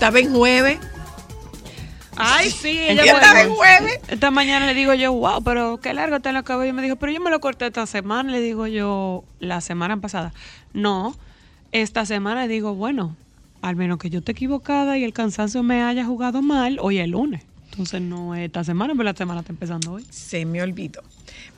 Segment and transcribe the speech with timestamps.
[0.00, 0.78] Estaba en jueves.
[2.16, 4.00] Ay, sí, ella estaba en jueves.
[4.08, 6.72] Esta mañana le digo yo, wow, pero qué largo te lo cabello.
[6.72, 8.32] Me dijo, pero yo me lo corté esta semana.
[8.32, 10.32] Le digo yo, la semana pasada.
[10.72, 11.14] No,
[11.72, 13.14] esta semana le digo, bueno,
[13.60, 17.06] al menos que yo esté equivocada y el cansancio me haya jugado mal, hoy es
[17.06, 17.42] lunes.
[17.70, 20.06] Entonces no es esta semana, pero la semana está empezando hoy.
[20.08, 21.02] Se me olvidó.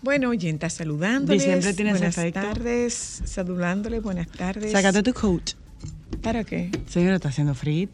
[0.02, 1.42] Bueno, oyenta, saludándoles.
[1.42, 2.40] Diciembre tiene ese buenas efecto.
[2.40, 4.72] tardes, saludándoles, buenas tardes.
[4.72, 5.52] Sácate tu coat.
[6.22, 6.70] ¿Para qué?
[6.88, 7.88] Señora, está haciendo frío.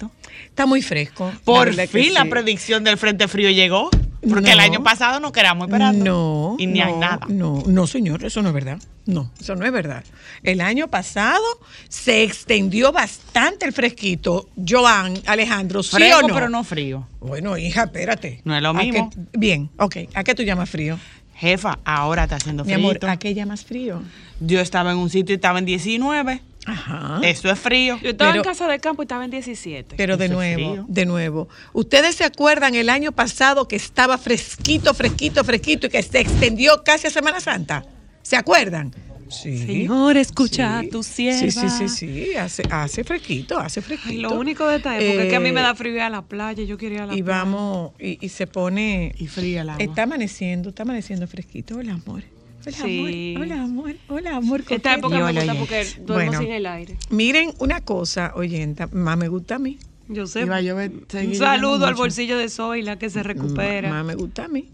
[0.48, 1.32] Está muy fresco.
[1.44, 3.90] Por la fin la predicción del Frente Frío llegó.
[4.20, 4.52] Porque No.
[4.54, 6.04] el año pasado no quedamos esperando.
[6.04, 6.56] No.
[6.58, 7.20] Y ni no, hay nada.
[7.28, 8.78] No, no, señor, eso no es verdad.
[9.06, 10.02] No, eso no es verdad.
[10.42, 11.44] El año pasado
[11.88, 14.48] se extendió bastante el fresquito.
[14.68, 16.34] Joan, Alejandro, ¿sí Fresco, o no?
[16.34, 17.06] pero no frío.
[17.20, 18.40] Bueno, hija, espérate.
[18.44, 19.08] No es lo ¿A mismo.
[19.10, 19.96] qué- bien, ok.
[20.14, 20.98] ¿A qué tú llamas frío?
[21.36, 22.84] Jefa, ahora está haciendo Mi frío.
[22.88, 24.02] amor, ¿a qué llamas frío?
[24.40, 26.42] Yo estaba en un sitio y estaba en 19.
[26.68, 27.20] Ajá.
[27.22, 27.98] Eso es frío.
[28.02, 29.96] Yo estaba Pero- en casa de campo y estaba en 17.
[29.96, 31.48] Pero de Eso nuevo, de nuevo.
[31.72, 36.82] ¿Ustedes se acuerdan el año pasado que estaba fresquito, fresquito, fresquito y que se extendió
[36.84, 37.84] casi a Semana Santa?
[38.22, 38.92] ¿Se acuerdan?
[39.30, 39.58] Sí.
[39.58, 40.86] Señor, escucha Sí.
[40.86, 41.50] a tu Sí, sierva.
[41.50, 42.34] sí, sí, sí.
[42.36, 44.10] Hace, hace fresquito, hace fresquito.
[44.10, 46.00] Ay, lo único de esta época es que a mí me Eh, da frío ir
[46.00, 46.62] a la playa.
[46.64, 47.40] Yo quería ir a la Y playa.
[47.44, 49.14] vamos, y, y se pone.
[49.18, 49.84] Y fría el agua.
[49.84, 51.76] Está amaneciendo, está amaneciendo fresquito.
[51.76, 52.22] Hola, amor.
[52.68, 53.34] Hola, Sí.
[53.34, 53.42] amor.
[53.42, 53.94] Hola, amor.
[54.08, 54.64] Hola, amor.
[54.68, 55.58] Esta época me Hola, gusta oye.
[55.60, 56.38] porque duermo Bueno.
[56.40, 56.96] sin el aire.
[57.10, 59.78] Miren una cosa, oyenta, más me gusta a mí.
[60.08, 60.42] Yo sé.
[60.42, 63.90] Iba Un saludo al bolsillo de Zoila que se recupera.
[63.90, 64.68] Más me gusta a mí.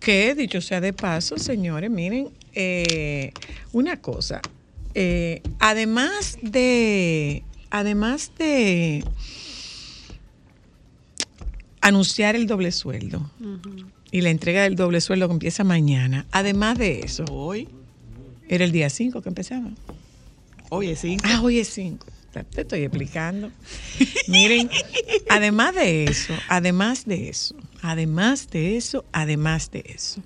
[0.00, 3.32] Que dicho sea de paso, señores, miren, eh,
[3.72, 4.40] una cosa.
[4.94, 7.42] eh, además de.
[7.70, 9.04] Además de
[11.80, 13.30] anunciar el doble sueldo
[14.10, 16.26] y la entrega del doble sueldo que empieza mañana.
[16.30, 17.68] Además de eso, Hoy.
[18.48, 19.68] era el día 5 que empezaba.
[20.70, 21.16] Oye, sí.
[21.24, 22.06] Ah, hoy es 5.
[22.50, 23.50] Te estoy explicando.
[24.28, 24.70] Miren,
[25.28, 30.22] además de eso, además de eso, además de eso, además de eso,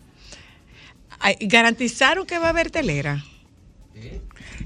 [1.41, 3.25] garantizaron que va a haber telera.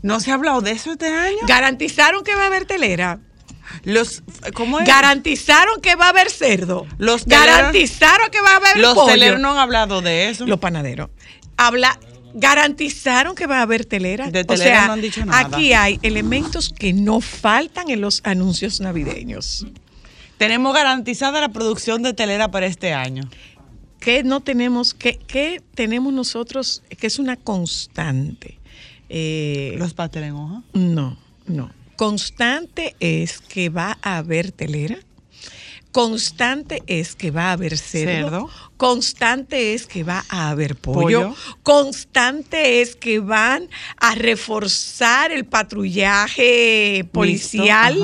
[0.02, 1.38] ¿No se ha hablado de eso este año?
[1.46, 3.20] Garantizaron que va a haber telera.
[3.86, 4.22] Los,
[4.54, 4.86] ¿Cómo es?
[4.86, 6.86] Garantizaron que va a haber cerdo.
[6.98, 9.12] Los Garantizaron que va a haber Los pollo.
[9.14, 10.44] teleros no han hablado de eso.
[10.44, 11.08] Los panaderos.
[11.56, 11.96] Habla,
[12.34, 14.28] garantizaron que va a haber telera.
[14.30, 15.38] De o telera sea, no han dicho nada.
[15.38, 19.66] aquí hay elementos que no faltan en los anuncios navideños.
[20.36, 23.22] Tenemos garantizada la producción de telera para este año.
[24.00, 24.94] ¿Qué no tenemos?
[24.94, 28.58] ¿Qué, qué tenemos nosotros que es una constante?
[29.08, 30.62] Eh, Los pasteles en hoja.
[30.74, 31.16] no,
[31.46, 31.70] no.
[31.96, 34.98] Constante es que va a haber telera.
[35.92, 38.12] Constante es que va a haber cerdo.
[38.28, 38.50] Cerdo.
[38.76, 41.00] Constante es que va a haber pollo.
[41.00, 41.34] Pollo.
[41.62, 47.96] Constante es que van a reforzar el patrullaje policial.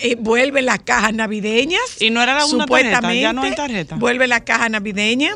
[0.00, 1.80] Eh, vuelve las cajas navideñas.
[2.00, 3.20] Y no era la- una tarjeta, supuestamente.
[3.22, 3.96] ya no hay tarjeta.
[3.96, 5.32] Vuelve la caja navideña.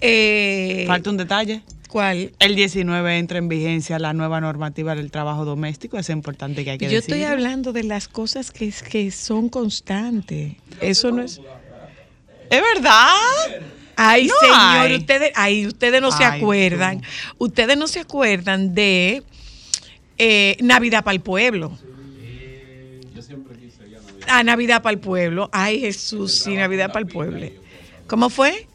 [0.00, 1.62] Eh, Falta un detalle.
[1.88, 2.32] ¿Cuál?
[2.38, 5.98] El 19 entra en vigencia la nueva normativa del trabajo doméstico.
[5.98, 10.54] Es importante que hay que Yo estoy hablando de las cosas que, que son constantes.
[10.80, 11.40] Eso no es.
[12.50, 13.08] ¿Es verdad?
[13.96, 14.94] Ay, No señor, hay.
[14.96, 17.02] ustedes, ay, ustedes no se acuerdan.
[17.38, 19.22] Ustedes no se acuerdan de
[20.18, 21.76] eh, Navidad para el pueblo.
[24.28, 25.48] A Navidad para el pueblo.
[25.52, 27.46] Ay, Jesús, sí, Navidad para el pueblo.
[28.06, 28.66] ¿Cómo fue?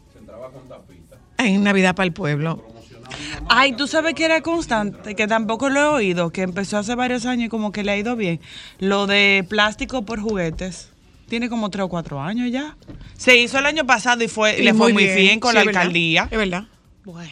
[1.38, 2.73] En Navidad para el pueblo.
[3.48, 7.26] Ay, tú sabes que era constante, que tampoco lo he oído, que empezó hace varios
[7.26, 8.40] años y como que le ha ido bien.
[8.78, 10.90] Lo de plástico por juguetes.
[11.28, 12.76] Tiene como tres o cuatro años ya.
[13.16, 15.60] Se hizo el año pasado y fue, Y le fue muy bien, con sí, la
[15.60, 16.28] es verdad, alcaldía.
[16.30, 16.64] Es verdad.
[17.04, 17.30] Bueno.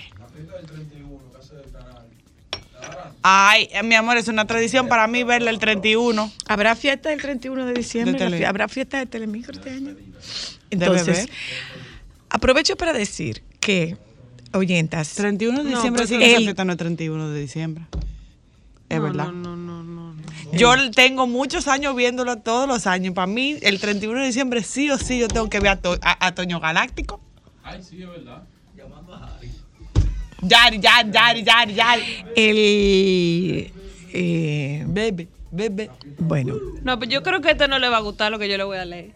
[3.22, 6.32] Ay, mi amor, es una tradición para mí verla el 31.
[6.48, 8.28] ¿Habrá fiesta el 31 de diciembre?
[8.28, 9.94] De ¿Habrá fiesta de Telemicro este año?
[10.70, 11.28] Entonces,
[12.28, 13.96] aprovecho para decir que,
[14.54, 17.84] oyentas, 31 de No, diciembre, pues sí, el- esa fiesta no es 31 de diciembre.
[18.88, 19.26] Es No, verdad.
[19.26, 20.12] No, no, no, no.
[20.14, 20.22] no.
[20.52, 23.14] Yo tengo muchos años viéndolo todos los años.
[23.14, 25.98] Para mí, el 31 de diciembre sí o sí yo tengo que ver a, To-
[26.02, 27.20] a- a Toño Galáctico.
[27.62, 28.42] Ay, sí, es verdad.
[28.76, 29.50] Llamando a Harry.
[30.42, 32.02] Yari, Yari, Yari, Yari, Yari.
[32.36, 33.72] el...
[34.12, 35.90] eh, Bebe, bebe.
[36.18, 38.48] bueno, No, pues yo creo que a este no le va a gustar lo que
[38.48, 39.12] yo le voy a leer.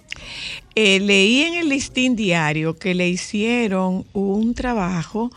[0.77, 5.33] Eh, leí en el listín diario que le hicieron un trabajo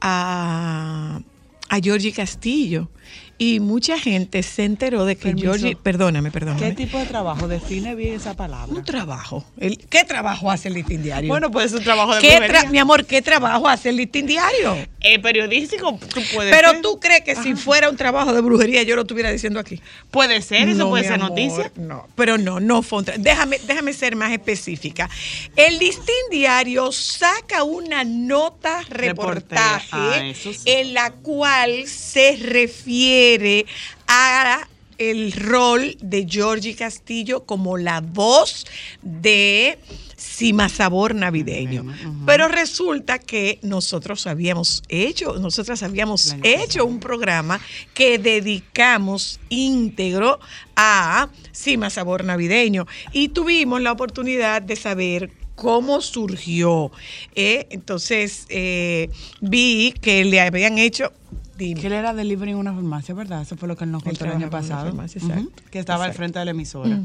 [0.00, 1.20] a,
[1.68, 2.88] a Georgie Castillo
[3.40, 5.46] y mucha gente se enteró de que Permiso.
[5.46, 6.72] Georgie, perdóname, ¿Qué perdóname.
[6.72, 7.46] tipo de trabajo?
[7.46, 8.74] Define bien esa palabra.
[8.74, 9.44] Un trabajo.
[9.58, 11.28] El- ¿Qué trabajo hace el listín diario?
[11.28, 12.62] Bueno, pues es un trabajo de ¿Qué brujería.
[12.62, 14.76] tra- mi amor, ¿qué trabajo hace el listín diario?
[15.00, 16.82] Eh, periodístico, tú puede Pero ser.
[16.82, 19.80] tú crees que si fuera un trabajo de brujería yo lo estuviera diciendo aquí.
[20.10, 21.70] Puede ser, eso No, puede ser amor, noticia.
[21.76, 25.08] No, pero no, no fue un déjame, déjame ser más específica.
[25.54, 30.56] El Listín Diario saca una nota reportaje Ah, sí.
[30.64, 33.27] en la cual se refiere
[34.06, 38.66] a el rol de Georgie Castillo como la voz
[39.02, 39.78] de
[40.16, 41.84] Cima Sabor Navideño.
[42.26, 47.60] Pero resulta que nosotros habíamos hecho, nosotras habíamos hecho un programa
[47.94, 50.40] que dedicamos íntegro
[50.74, 56.90] a Cima Sabor Navideño y tuvimos la oportunidad de saber cómo surgió.
[57.36, 57.66] ¿eh?
[57.70, 59.10] Entonces eh,
[59.40, 61.12] vi que le habían hecho...
[61.58, 61.80] dime.
[61.80, 63.42] Que él era delivery en una farmacia, ¿verdad?
[63.42, 64.86] Eso fue lo que él nos contó el año pasado.
[64.86, 65.20] farmacia.
[65.70, 67.00] Que estaba al frente de la emisora.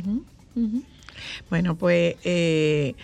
[1.49, 2.95] Bueno, pues eh,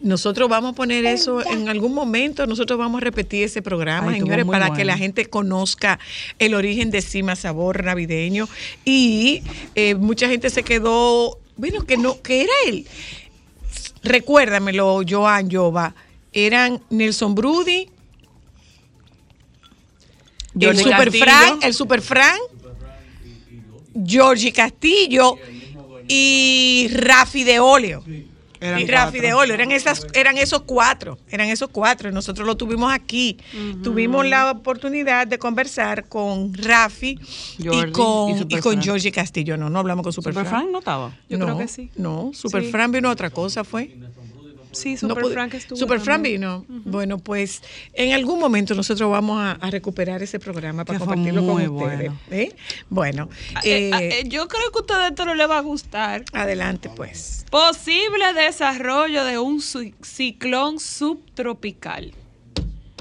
[0.00, 4.20] nosotros vamos a poner eso en algún momento, nosotros vamos a repetir ese programa, Ay,
[4.20, 4.74] señores, para bueno.
[4.76, 5.98] que la gente conozca
[6.38, 8.48] el origen de Cima Sabor Navideño.
[8.84, 9.42] Y
[9.74, 12.86] eh, mucha gente se quedó, bueno, que no, que era él.
[14.02, 15.94] Recuérdamelo, Joan, Jova.
[16.32, 17.88] Eran Nelson Brudi,
[20.60, 21.24] el Super Castillo.
[21.24, 22.38] Fran, el Super Fran,
[24.04, 25.36] Georgie Castillo
[26.08, 28.02] y Rafi de Oleo.
[28.58, 32.56] Eran y Rafi de Oleo, eran esas, eran esos cuatro, eran esos cuatro, nosotros lo
[32.56, 33.36] tuvimos aquí.
[33.82, 37.18] Tuvimos la oportunidad de conversar con Rafi
[37.58, 38.82] y con, y con.
[38.82, 39.56] Georgie Castillo.
[39.56, 41.14] No, no hablamos con Super, Super Frank no estaba.
[41.28, 41.90] Yo no, creo que sí.
[41.96, 42.70] No, Super Sí.
[42.70, 43.94] Fran vino a otra cosa, fue.
[44.76, 45.78] Sí, Super Frank estuvo.
[45.78, 46.34] Super Fran también.
[46.40, 46.64] vino.
[46.84, 47.62] Bueno, pues
[47.94, 51.54] en algún momento nosotros vamos a, a recuperar ese programa para Que fue compartirlo con
[51.54, 51.98] muy ustedes.
[52.10, 52.18] bueno.
[52.30, 52.54] ¿eh?
[52.88, 53.28] Bueno,
[53.64, 56.24] Eh, eh, eh, yo creo que a ustedes esto no le va a gustar.
[56.32, 57.44] adelante pues.
[57.50, 62.12] Posible desarrollo de un ci- ciclón subtropical.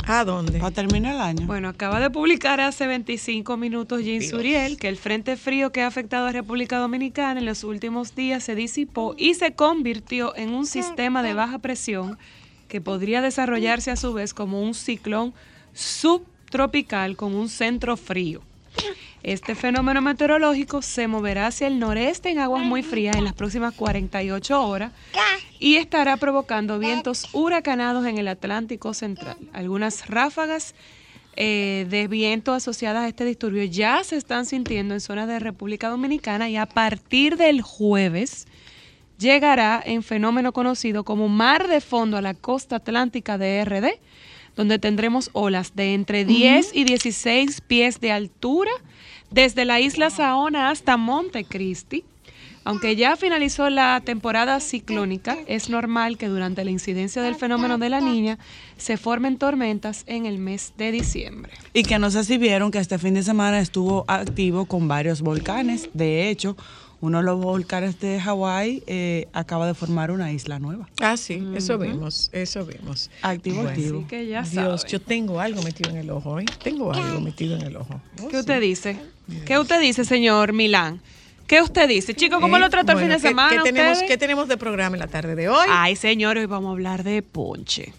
[0.07, 0.60] ¿A dónde?
[0.60, 1.48] Para terminar el año.
[1.48, 4.31] Bueno, acaba de publicar hace 25 minutos Jean Dios.
[4.31, 8.44] Suriel que el frente frío que ha afectado a República Dominicana en los últimos días
[8.44, 12.18] se disipó y se convirtió en un sistema de baja presión
[12.68, 15.34] que podría desarrollarse a su vez como un ciclón
[15.74, 18.41] subtropical con un centro frío.
[19.24, 23.74] Este fenómeno meteorológico se moverá hacia el noreste en aguas muy frías en las próximas
[23.74, 24.91] 48 horas
[25.59, 29.38] y estará provocando vientos huracanados en el Atlántico Central.
[29.53, 30.75] Algunas ráfagas
[31.38, 35.89] eh, de viento asociadas a este disturbio ya se están sintiendo en zonas de República
[35.89, 38.47] Dominicana y a partir del jueves
[39.17, 44.00] llegará en fenómeno conocido como mar de fondo a la costa atlántica de RD,
[44.55, 48.71] donde tendremos olas de entre 10 y 16 pies de altura
[49.29, 52.05] desde la isla Saona hasta Montecristi.
[52.65, 57.89] Aunque ya finalizó la temporada ciclónica, es normal que durante la incidencia del fenómeno de
[57.89, 58.39] la niña
[58.75, 61.53] se formen tormentas en el mes de diciembre.
[61.74, 65.22] Y que no sé si vieron que este fin de semana estuvo activo con varios
[65.22, 65.89] volcanes.
[65.93, 66.57] De hecho,
[67.01, 70.89] uno de los volcanes de Hawái eh, acaba de formar una isla nueva.
[71.00, 73.12] Ah, sí, eso vimos, eso vimos.
[73.22, 73.69] Activo, Bueno.
[73.69, 74.00] activo.
[74.00, 76.45] Así que ya Dios, yo tengo algo metido en el ojo, ¿eh?
[76.63, 78.01] Tengo algo metido en el ojo.
[78.24, 78.38] Oh, ¿Qué sí.
[78.38, 78.98] usted dice?
[79.45, 81.00] ¿Qué usted dice, señor Milán?
[81.48, 82.14] ¿Qué usted dice?
[82.16, 83.50] Chicos, ¿cómo Eh, lo trató el fin de ¿qué- semana?
[83.58, 84.10] ¿qué, tenemos, ustedes?
[84.12, 85.68] ¿Qué tenemos de programa en la tarde de hoy?
[85.70, 87.94] Ay, señor, hoy vamos a hablar de ponche.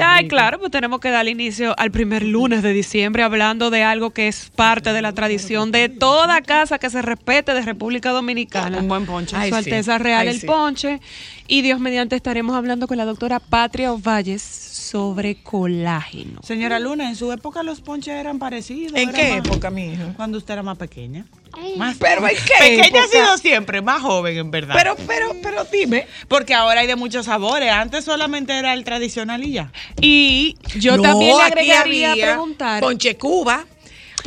[0.00, 4.10] Ay, claro, pues tenemos que dar inicio al primer lunes de diciembre hablando de algo
[4.10, 8.78] que es parte de la tradición de toda casa que se respete de República Dominicana.
[8.78, 9.34] Un buen ponche.
[9.36, 9.70] Ay, Su sí.
[9.70, 10.46] Alteza Real Ay, el sí.
[10.46, 11.00] ponche.
[11.48, 16.40] Y Dios mediante estaremos hablando con la doctora Patria Ovalles sobre colágeno.
[16.44, 18.92] Señora Luna, en su época los ponches eran parecidos.
[18.96, 20.12] ¿En qué más- época, mi hija?
[20.16, 21.26] Cuando usted era más pequeña.
[21.76, 24.74] Más Pero ¿en qué Pequeña ha sido siempre, más joven en verdad.
[24.76, 26.06] Pero, pero, pero dime.
[26.28, 27.70] Porque ahora hay de muchos sabores.
[27.70, 29.72] Antes solamente era el tradicional y ya.
[30.00, 32.80] Y yo No, también le agregaría a había preguntar.
[32.80, 33.64] Ponche Cuba,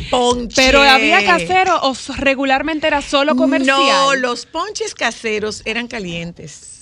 [0.09, 0.55] ponche.
[0.55, 3.77] Pero había casero o regularmente era solo comercial.
[3.77, 6.76] No, los ponches caseros eran calientes.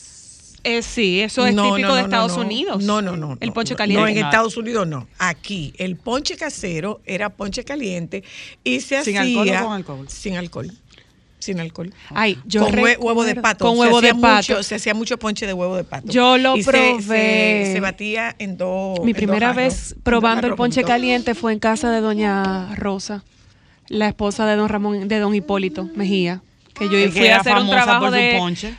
[0.67, 2.41] Eh, sí, eso es No, típico no, de Estados no.
[2.41, 2.83] Unidos.
[2.83, 3.37] No, no, no.
[3.39, 4.01] El ponche caliente.
[4.01, 4.17] No, en.
[4.17, 5.07] Estados Unidos no.
[5.19, 8.23] Aquí, el ponche casero era ponche caliente
[8.63, 9.21] y se ¿Sin hacía.
[9.21, 10.09] alcohol o con alcohol?
[10.09, 10.71] Sin alcohol.
[11.37, 11.93] Sin alcohol.
[12.09, 13.65] Ay, yo con recuerdo- huevo de pato.
[13.65, 14.53] Con Se huevo hacía de pato.
[14.53, 16.07] Mucho, se hacía mucho ponche de huevo de pato.
[16.11, 17.65] Yo lo Y se- probé.
[17.67, 18.99] Se, se batía en dos.
[19.03, 23.23] Mi en primera vez probando el ponche caliente fue en casa de doña Rosa,
[23.89, 26.41] la esposa de don Ramón, de don Hipólito Mejía.
[26.77, 28.31] Que yo fui a hacer un trabajo de.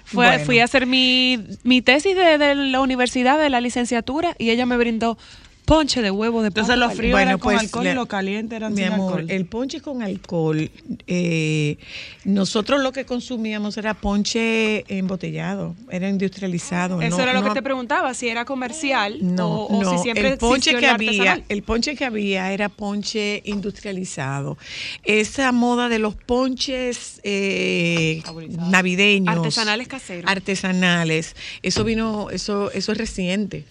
[0.04, 0.44] fue- Bueno.
[0.44, 4.66] Fui a hacer mi, mi tesis de, de la universidad, de la licenciatura, y ella
[4.66, 5.16] me brindó
[5.66, 8.06] ponche de huevo de Entonces los fríos Bueno, eran con pues, alcohol le- y los
[8.06, 9.30] calientes eran Mi sin amor, alcohol.
[9.30, 10.70] el ponche con alcohol,
[11.08, 11.76] eh,
[12.24, 17.02] nosotros lo que consumíamos era ponche embotellado, era industrializado.
[17.02, 19.90] Eso no- era lo no- que te preguntaba, si era comercial No, o, o no,
[19.96, 24.56] si siempre el ponche que el había, el ponche que había era ponche industrializado.
[25.02, 28.22] Esa moda de los ponches eh,
[28.70, 30.30] navideños, Artesanales caseros.
[30.30, 33.64] artesanales, eso vino, eso, eso es reciente.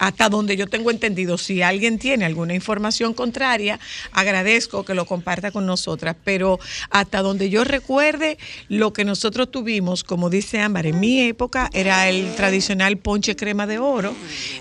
[0.00, 3.78] Hasta donde yo tengo entendido, si alguien tiene alguna información contraria,
[4.12, 8.38] agradezco que lo comparta con nosotras, pero hasta donde yo recuerde,
[8.68, 13.66] lo que nosotros tuvimos, como dice Ámbar, en mi época era el tradicional ponche crema
[13.66, 14.14] de oro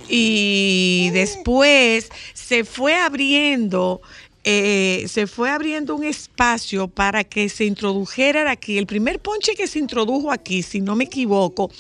[0.09, 4.01] y después se fue abriendo
[4.43, 8.77] eh, se fue abriendo un espacio para que se introdujera aquí.
[8.77, 11.71] El primer ponche que se introdujo aquí, si no me equivoco,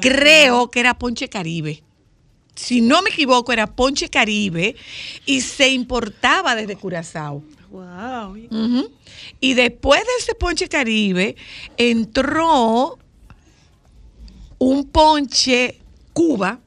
[0.00, 1.82] creo que era ponche caribe.
[2.60, 4.76] Si no me equivoco, era ponche caribe
[5.24, 7.42] y se importaba desde Curazao.
[7.70, 8.36] Wow.
[9.40, 11.36] Y después de ese ponche caribe
[11.76, 12.98] entró
[14.58, 15.78] un ponche
[16.12, 16.60] Cuba,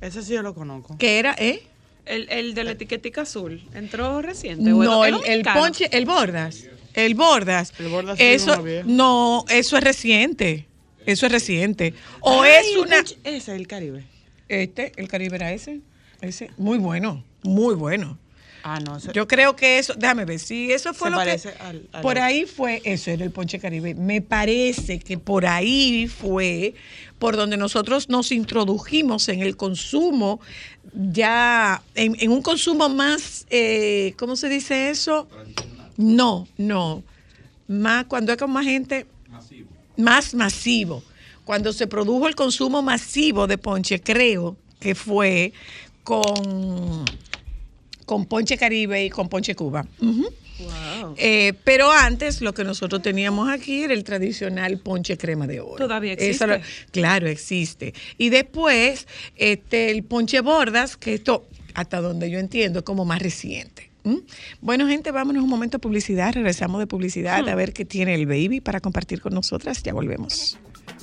[0.00, 0.96] Ese sí yo lo conozco.
[0.98, 1.62] que era, ¿eh?
[2.06, 4.72] El, el de la etiquetica azul, ¿entró reciente?
[4.72, 6.64] ¿O No, el, ponche, el Bordas.
[6.94, 7.72] El Bordas.
[7.78, 10.66] El Bordas eso, no, eso es reciente.
[11.06, 11.94] Eso es reciente.
[12.20, 12.98] O Ay, es una.
[12.98, 14.04] Ese es el Caribe.
[14.50, 15.80] Este, el Caribe era ese.
[16.20, 18.18] Ese, muy bueno, muy bueno.
[18.62, 18.98] Ah, no.
[19.14, 21.62] Yo creo que eso, déjame ver, si eso fue Se lo que.
[21.62, 23.94] al- al por ahí fue, eso era el Ponche Caribe.
[23.94, 26.74] Me parece que por ahí fue
[27.18, 30.40] por donde nosotros nos introdujimos en el consumo,
[30.92, 35.26] ya, en, en un consumo más, eh, ¿cómo se dice eso?
[35.96, 37.02] No, no.
[37.66, 39.06] Más, cuando es con más gente,
[39.96, 41.02] más masivo.
[41.50, 45.52] Cuando se produjo el consumo masivo de ponche, creo que fue
[46.04, 47.04] con,
[48.06, 49.84] con Ponche Caribe y con Ponche Cuba.
[50.00, 50.28] Ujú.
[51.16, 55.74] Eh, pero antes lo que nosotros teníamos aquí era el tradicional ponche crema de oro.
[55.74, 56.46] Todavía existe.
[56.46, 56.60] lo-
[56.92, 57.94] claro, existe.
[58.16, 63.18] Y después este, el ponche bordas, que esto, hasta donde yo entiendo, es como más
[63.20, 63.90] reciente.
[64.04, 64.18] ¿Mm?
[64.60, 66.32] Bueno, gente, vámonos un momento a publicidad.
[66.32, 69.82] Regresamos de publicidad a ver qué tiene el baby para compartir con nosotras.
[69.82, 70.56] Ya volvemos.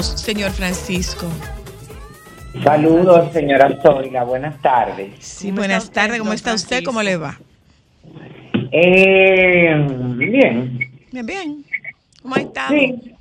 [0.00, 1.26] Saludos, señor Francisco.
[2.64, 4.24] Saludos, señora Zoila.
[4.24, 5.12] Buenas tardes.
[5.18, 6.18] Sí, ¿Cómo buenas está usted, tardes.
[6.20, 6.68] ¿Cómo está usted?
[6.68, 6.90] Francisco?
[6.90, 7.38] ¿Cómo le va?
[8.72, 10.78] Eh, bien.
[11.12, 11.64] Bien, bien.
[12.22, 12.70] ¿Cómo ha estado?
[12.70, 13.14] Sí.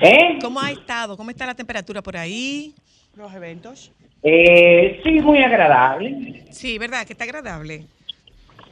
[0.00, 0.38] ¿Eh?
[0.40, 1.16] ¿Cómo ha estado?
[1.16, 2.72] ¿Cómo está la temperatura por ahí?
[3.16, 3.90] Los eventos.
[4.22, 6.44] Eh, sí, muy agradable.
[6.52, 7.04] Sí, ¿verdad?
[7.04, 7.84] Que está agradable.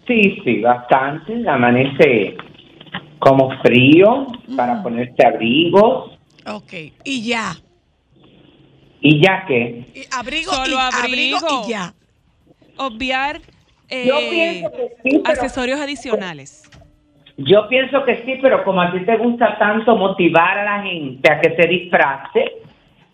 [0.07, 1.49] Sí, sí, bastante.
[1.49, 2.37] Amanece
[3.19, 6.12] como frío para ponerse abrigos.
[6.47, 6.73] Ok.
[7.05, 7.55] Y ya.
[9.01, 11.65] ¿Y ya que Y abrigo, Solo y, abrigo.
[11.67, 11.95] y ya.
[12.77, 13.41] Obviar
[13.89, 16.63] eh, Yo pienso que sí, pero- accesorios adicionales.
[17.37, 21.31] Yo pienso que sí, pero como a ti te gusta tanto motivar a la gente
[21.33, 22.53] a que se disfrace,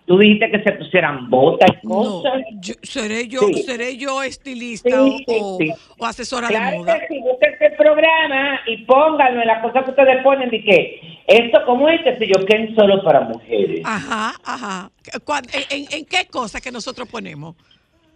[0.07, 2.43] tú dijiste que se pusieran botas y No, cosas.
[2.61, 3.63] yo- seré yo, Sí.
[3.63, 5.73] seré yo estilista Sí, sí, o, sí.
[5.99, 7.01] o asesora de Claro moda.
[7.01, 11.01] que sí, busquen este programa y pónganlo en las cosas que ustedes ponen de que
[11.29, 13.83] esto como es, que sé yo, que es solo para mujeres.
[13.85, 14.91] Ajá, ajá.
[15.25, 17.55] ¿Cuán- ¿En, qué cosa que nosotros ponemos?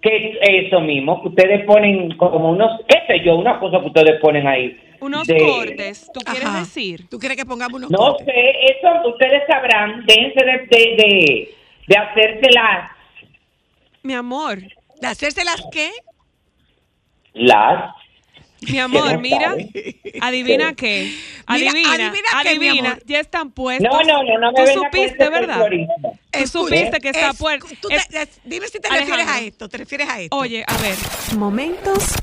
[0.00, 4.20] Que eso mismo, que ustedes ponen como unos, qué sé yo, una cosa que ustedes
[4.20, 4.76] ponen ahí.
[5.00, 6.60] Unos de- cortes, ¿tú quieres Ajá.
[6.60, 7.08] decir?
[7.08, 8.26] ¿Tú quieres que pongamos unos No cortes?
[8.26, 11.54] sé, eso ustedes sabrán, déjense de, de, de,
[11.88, 12.90] de hacérselas
[14.02, 14.58] Mi amor,
[15.00, 15.90] ¿De hacerse las qué?
[17.34, 17.92] las
[18.70, 19.54] mi amor, mira,
[20.20, 21.12] adivina qué,
[21.48, 23.02] Mira, adivina, adivina qué, mi adivina, amor.
[23.06, 23.88] ya están puestos.
[23.90, 25.66] No, no, no, no me Tú supiste, ¿verdad?
[26.30, 30.36] Tú supiste que está es- dime si te refieres a esto, te refieres a esto.
[30.36, 30.94] Oye, a ver,
[31.36, 32.14] Momentos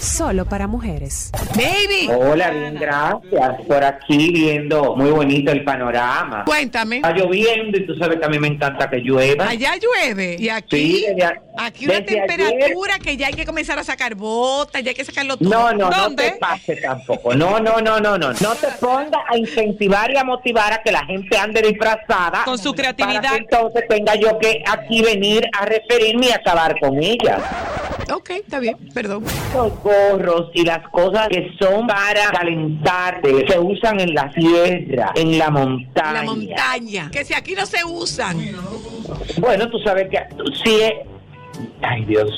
[0.00, 1.30] solo para mujeres.
[1.54, 3.60] Baby, Hola, bien, gracias.
[3.66, 6.44] Por aquí viendo muy bonito el panorama.
[6.44, 6.96] cuéntame.
[6.96, 9.48] Está lloviendo y tú sabes que a mí me encanta que llueva.
[9.48, 11.24] Allá llueve y aquí, Sí, desde
[11.56, 15.04] aquí una desde temperatura que ya hay que comenzar a sacar botas, ya hay que
[15.04, 15.48] sacarlo todo.
[15.48, 17.34] No, no, no te pase tampoco.
[17.34, 18.32] No, no, no, no, no.
[18.32, 22.44] No te pongas a incentivar y a motivar a que la gente ande disfrazada.
[22.44, 23.30] Con su Para creatividad.
[23.32, 27.38] que entonces tenga yo que aquí venir a referirme y acabar con ella.
[28.12, 29.24] Ok, está bien, perdón.
[29.54, 35.38] Los gorros y las cosas que son para calentarte se usan en la sierra, en
[35.38, 36.12] la montaña.
[36.12, 37.10] La montaña.
[37.10, 38.36] Que si aquí no se usan.
[39.38, 40.18] Bueno, tú sabes que
[40.62, 40.92] si es...
[41.82, 42.30] Ay, Dios.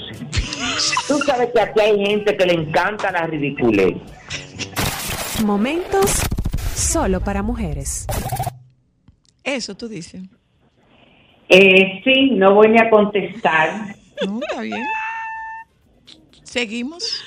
[1.08, 3.96] Tú sabes que aquí hay gente que le encanta la ridiculez.
[5.44, 6.22] Momentos
[6.74, 8.06] solo para mujeres.
[9.44, 10.22] Eso tú dices.
[11.48, 13.94] Eh, sí, no voy ni a contestar.
[14.26, 14.82] No, está bien.
[16.42, 17.22] Seguimos.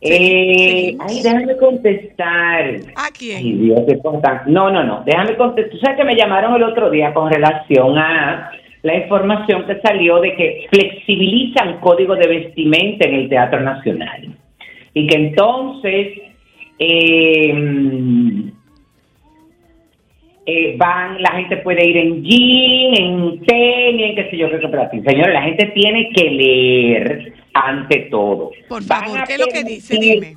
[0.00, 2.64] Eh, ay, déjame contestar.
[2.96, 3.62] ¿A Ay, quién?
[3.62, 4.42] Dios, qué cosa.
[4.46, 5.02] No, no, no.
[5.04, 5.70] Déjame contestar.
[5.72, 8.50] Tú sabes que me llamaron el otro día con relación a
[8.82, 14.34] la información que salió de que flexibilizan código de vestimenta en el Teatro Nacional.
[14.94, 16.18] Y que entonces
[16.78, 17.54] eh,
[20.46, 24.60] eh, van, la gente puede ir en jean, en tenis, en qué sé yo, qué
[24.60, 25.02] yo.
[25.04, 28.50] Señores, la gente tiene que leer ante todo.
[28.68, 29.98] Por favor, ¿qué es lo que dice?
[29.98, 30.36] Dime.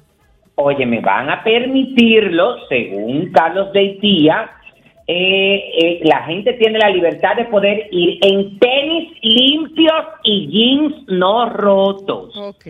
[0.55, 4.51] Oye, me van a permitirlo, según Carlos Deitía,
[5.05, 11.07] eh, eh, la gente tiene la libertad de poder ir en tenis limpios y jeans
[11.07, 12.35] no rotos.
[12.37, 12.67] Ok.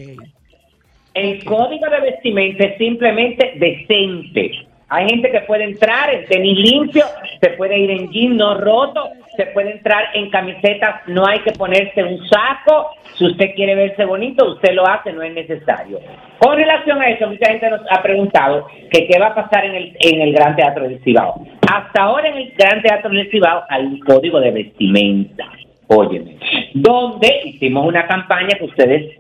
[1.14, 4.66] El código de vestimenta es simplemente decente.
[4.90, 7.06] Hay gente que puede entrar en tenis limpio,
[7.42, 11.52] se puede ir en jeans no roto, se puede entrar en camisetas, no hay que
[11.52, 12.92] ponerse un saco.
[13.18, 16.00] Si usted quiere verse bonito, usted lo hace, no es necesario.
[16.40, 19.76] Con relación a eso, mucha gente nos ha preguntado que qué va a pasar en
[19.76, 21.46] el, en el Gran Teatro del Cibao.
[21.72, 25.46] Hasta ahora en el Gran Teatro del Cibao hay un código de vestimenta,
[25.88, 26.38] óyeme,
[26.74, 29.18] donde hicimos una campaña que ustedes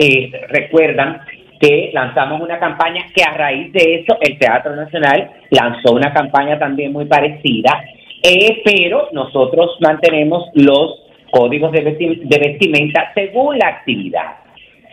[0.00, 1.20] eh, recuerdan
[1.64, 6.58] que lanzamos una campaña que a raíz de eso el Teatro Nacional lanzó una campaña
[6.58, 7.84] también muy parecida,
[8.22, 11.00] eh, pero nosotros mantenemos los
[11.30, 14.36] códigos de, de vestimenta según la actividad.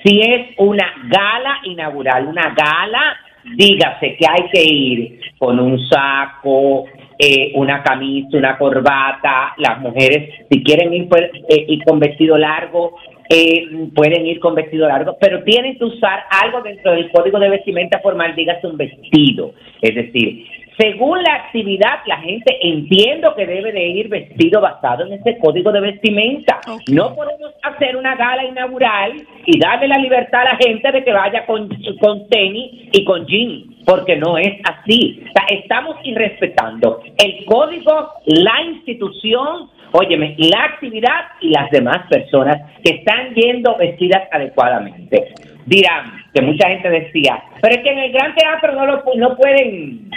[0.03, 3.17] Si es una gala inaugural, una gala,
[3.55, 6.85] dígase que hay que ir con un saco,
[7.19, 9.53] eh, una camisa, una corbata.
[9.57, 12.97] Las mujeres, si quieren ir, pues, eh, ir con vestido largo,
[13.29, 17.49] eh, pueden ir con vestido largo, pero tienen que usar algo dentro del código de
[17.49, 19.53] vestimenta formal, dígase un vestido.
[19.81, 20.45] Es decir,
[20.81, 25.71] según la actividad, la gente entiendo que debe de ir vestido basado en ese código
[25.71, 26.59] de vestimenta.
[26.89, 29.13] No podemos hacer una gala inaugural
[29.45, 33.25] y darle la libertad a la gente de que vaya con, con tenis y con
[33.27, 35.23] jeans, porque no es así.
[35.29, 42.57] O sea, estamos irrespetando el código, la institución, óyeme, la actividad y las demás personas
[42.83, 45.33] que están yendo vestidas adecuadamente.
[45.65, 49.35] Dirán que mucha gente decía, pero es que en el gran teatro no lo no
[49.37, 50.09] pueden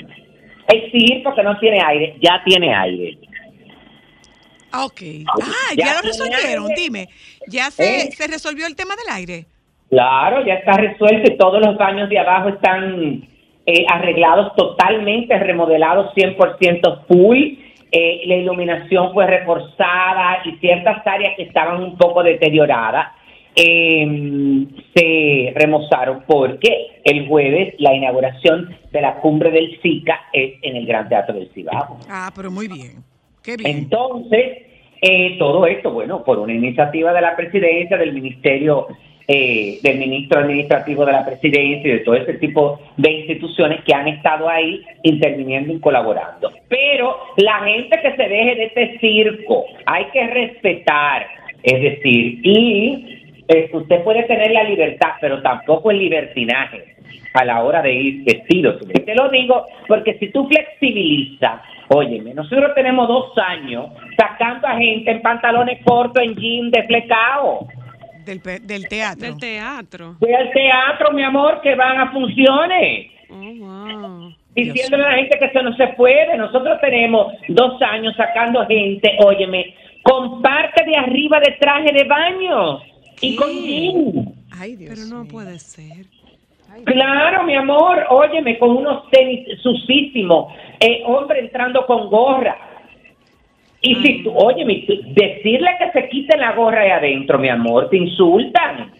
[0.68, 3.18] exigir porque no tiene aire, ya tiene aire.
[4.72, 5.02] Ah, Ok.
[5.28, 6.74] Ah, Ya ya lo resolvieron, aire.
[6.82, 7.08] dime.
[7.48, 8.10] ¿Ya se, ¿Eh?
[8.10, 9.46] se resolvió el tema del aire?
[9.90, 13.22] Claro, ya está resuelto y todos los baños de abajo están
[13.66, 17.38] eh, arreglados totalmente, remodelados 100% full.
[17.96, 23.12] Eh, la iluminación fue reforzada y ciertas áreas que estaban un poco deterioradas
[23.54, 30.74] eh, se remozaron porque el jueves la inauguración de la cumbre del SICA es en
[30.74, 32.00] el Gran Teatro del Cibao.
[32.10, 33.04] Ah, pero muy bien.
[33.44, 33.78] Qué bien.
[33.78, 34.62] Entonces,
[35.00, 38.88] eh, todo esto, bueno, por una iniciativa de la presidencia, del ministerio,
[39.26, 43.94] eh, del ministro administrativo de la presidencia y de todo ese tipo de instituciones que
[43.94, 46.52] han estado ahí interviniendo y colaborando.
[46.68, 51.26] Pero la gente que se deje de este circo, hay que respetar,
[51.62, 56.94] es decir, y eh, usted puede tener la libertad, pero tampoco el libertinaje
[57.34, 58.78] a la hora de ir vestido.
[58.78, 65.10] Te lo digo porque si tú flexibilizas, óyeme, nosotros tenemos dos años sacando a gente
[65.10, 67.66] en pantalones cortos, en jean desflecado.
[68.24, 69.26] Del, teatro.
[69.26, 70.16] Del teatro.
[70.20, 73.10] Del teatro, mi amor, que van a funciones.
[73.30, 74.34] Oh, wow.
[74.54, 76.36] Diciéndole a la gente que eso no se puede.
[76.36, 82.80] Nosotros tenemos dos años sacando gente, óyeme, con parte de arriba de traje de baño
[83.20, 84.34] y con jean.
[84.52, 85.32] Ay, Dios Pero no mío.
[85.32, 86.06] puede ser.
[86.84, 92.56] Claro, mi amor, óyeme, con unos tenis susísimos, eh, hombre entrando con gorra.
[93.86, 97.98] Y si tú, tú- decirle que se quite la gorra de adentro, mi amor, te
[97.98, 98.92] insultan.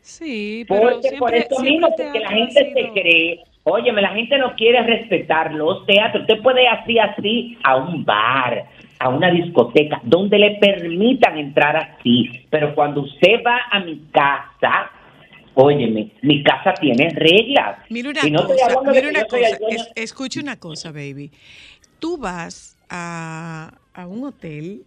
[0.00, 4.36] Sí, pero Porque siempre, por eso mismo, porque la gente se cree, óyeme, la gente
[4.36, 6.22] no quiere respetar los teatros.
[6.22, 8.64] Usted puede ir así, así, a un bar,
[8.98, 12.30] a una discoteca, donde le permitan entrar así.
[12.50, 14.90] Pero cuando usted va a mi casa,
[15.54, 17.78] óyeme, mi casa tiene reglas.
[17.88, 21.30] Mira una no cosa, mira una cosa, es- escucha una cosa, baby.
[22.00, 24.84] Tú vas a, a un hotel,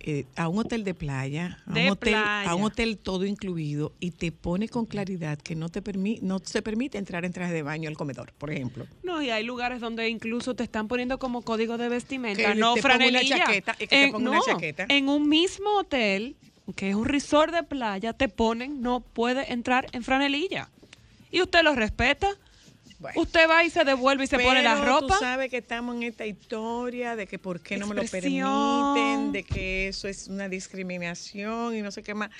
[0.00, 2.50] eh, a un hotel de playa, a De un hotel, playa.
[2.50, 6.38] a un hotel todo incluido y te pone con claridad que no te permite, no
[6.40, 8.86] se permite entrar en traje de baño al comedor, por ejemplo.
[9.02, 12.74] No, y hay lugares donde incluso te están poniendo como código de vestimenta, Que no
[12.74, 13.38] te una franelilla.
[13.38, 14.86] chaqueta, y que te En- ponga una no, chaqueta.
[14.88, 16.36] En un mismo hotel,
[16.76, 20.68] que es un resort de playa, te ponen no puede entrar en franelilla.
[21.30, 22.28] Y usted lo respeta.
[22.98, 23.20] Bueno.
[23.20, 25.06] Usted va y se devuelve y se pone la ropa.
[25.06, 29.30] Tú sabes que estamos en esta historia de que por qué no me lo permiten,
[29.30, 32.30] de que eso es una discriminación y no sé qué más.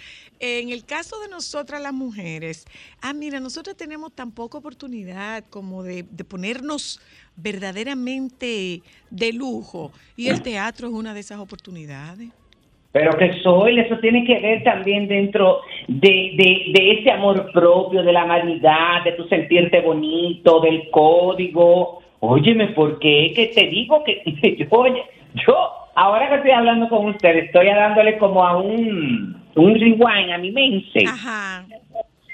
[0.41, 2.65] En el caso de nosotras las mujeres,
[3.01, 7.01] ah, mira, nosotros tenemos tan poca oportunidad como de, de ponernos
[7.37, 12.31] verdaderamente de lujo y el teatro es una de esas oportunidades.
[12.91, 18.03] Pero que soy, eso tiene que ver también dentro de, de, de ese amor propio,
[18.03, 22.01] de la humanidad, de tu sentirte bonito, del código.
[22.21, 23.33] Óyeme, ¿por qué?
[23.37, 24.23] Que te digo que
[24.59, 25.05] yo, oye,
[25.47, 25.55] yo,
[25.95, 30.51] ahora que estoy hablando con usted, estoy dándole como a un, un rewind a mi
[30.51, 31.67] mente Ajá.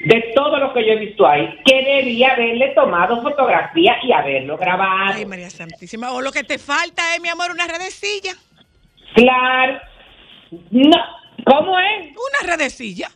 [0.04, 4.56] de todo lo que yo he visto ahí, que debía haberle tomado fotografía y haberlo
[4.56, 5.14] grabado.
[5.16, 6.12] Ay, María Santísima.
[6.12, 8.34] O lo que te falta es, mi amor, una redecilla.
[9.14, 9.80] Claro.
[10.70, 10.96] No,
[11.44, 12.08] ¿cómo es?
[12.10, 13.08] Una redecilla.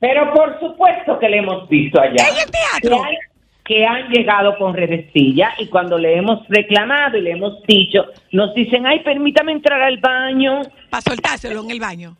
[0.00, 2.24] Pero por supuesto que le hemos visto allá.
[2.28, 3.02] ¿En el teatro?
[3.02, 3.14] Que han,
[3.64, 8.52] que han llegado con redecilla y cuando le hemos reclamado y le hemos dicho, nos
[8.54, 12.16] dicen, ay, permítame entrar al baño, Para soltárselo en el baño.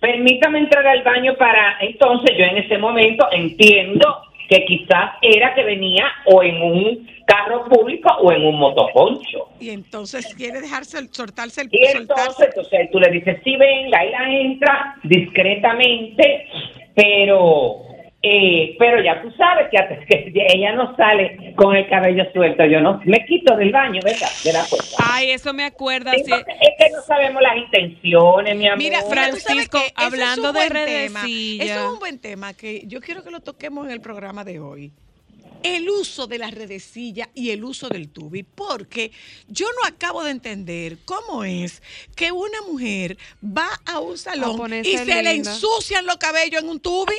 [0.00, 1.76] permítame entrar al baño para...
[1.80, 7.64] Entonces yo en ese momento entiendo que quizás era que venía o en un carro
[7.66, 9.48] público o en un motoconcho.
[9.60, 12.44] Y entonces quiere dejarse soltarse el Y entonces, soltarse.
[12.46, 16.48] entonces tú le dices, sí, venga, y la entra discretamente,
[16.96, 17.82] pero
[18.22, 22.64] eh, pero ya tú sabes que, hasta que ella no sale con el cabello suelto.
[22.66, 24.28] Yo no me quito del baño, ¿verdad?
[24.44, 24.96] De la puerta.
[24.98, 26.12] Ay, eso me acuerda.
[26.12, 26.30] sí.
[26.30, 28.78] Es que no sabemos las intenciones, mi amor.
[28.78, 31.64] Mira, Fran, tú sabes Francisco, hablando de redecilla.
[31.64, 34.60] Eso es un buen tema que yo quiero que lo toquemos en el programa de
[34.60, 34.92] hoy.
[35.62, 39.12] El uso de la redecilla y el uso del tubi, porque
[39.46, 41.82] yo no acabo de entender cómo es
[42.16, 46.80] que una mujer va a un salón y se le ensucian los cabellos en un
[46.80, 47.14] tubi.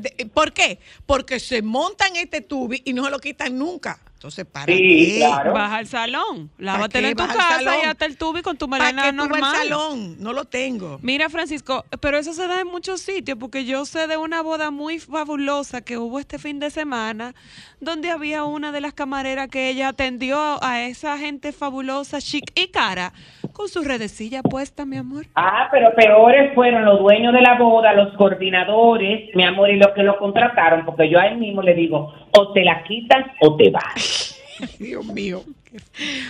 [0.00, 0.78] De- ¿Por qué?
[1.06, 3.98] Porque se montan este tubi y no se lo quitan nunca.
[4.14, 5.14] Entonces, ¿para Sí, qué?
[5.18, 5.52] claro.
[5.52, 6.50] Baja al salón.
[6.58, 9.14] Lávatelo en tu vas al casa y hasta el tubi con tu ¿Para melena vas
[9.14, 9.44] normal.
[9.44, 10.16] al salón?
[10.18, 10.98] No lo tengo.
[11.02, 14.72] Mira, Francisco, pero eso se da en muchos sitios, porque yo sé de una boda
[14.72, 17.36] muy fabulosa que hubo este fin de semana,
[17.80, 22.68] donde había una de las camareras que ella atendió a esa gente fabulosa, chic y
[22.72, 23.12] cara,
[23.52, 25.26] con su redecilla puesta, mi amor.
[25.34, 29.88] Ah, pero peores fueron los dueños de la boda, los coordinadores, mi amor, y los
[29.88, 33.56] que lo contrataron, porque yo a él mismo le digo, o te la quitas o
[33.56, 34.40] te vas.
[34.78, 35.40] Dios mío.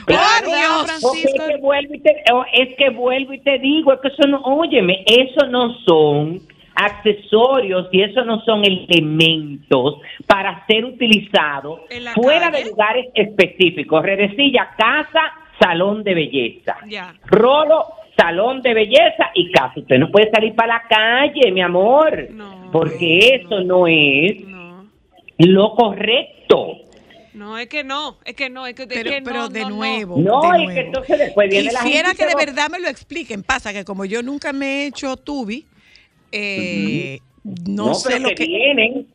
[0.05, 0.85] Claro, ¡Oh, Dios!
[0.87, 1.43] Francisco.
[1.43, 4.27] es que vuelvo y te, oh, es que vuelvo y te digo, es que eso
[4.27, 6.41] no, óyeme, eso no son
[6.75, 11.81] accesorios y eso no son elementos para ser utilizados
[12.15, 12.65] fuera calle.
[12.65, 14.03] de lugares específicos.
[14.03, 15.21] Redecilla, casa,
[15.61, 16.77] salón de belleza.
[16.89, 17.15] Ya.
[17.27, 17.85] Rolo,
[18.17, 19.75] salón de belleza y casa.
[19.77, 24.87] Usted no puede salir para la calle, mi amor, No, porque eso no es No.
[25.39, 26.79] lo correcto.
[27.35, 29.61] No, es que no, es que no, es que, es Pero, que pero no, de
[29.61, 30.17] no, nuevo.
[30.19, 30.81] No, de y que nuevo.
[30.81, 33.43] entonces después viene la Quisiera gente que de va- verdad me lo expliquen.
[33.45, 35.65] Pasa que como yo nunca me he hecho tubi,
[36.33, 38.45] eh, no, sé pero lo que...
[38.47, 39.07] vienen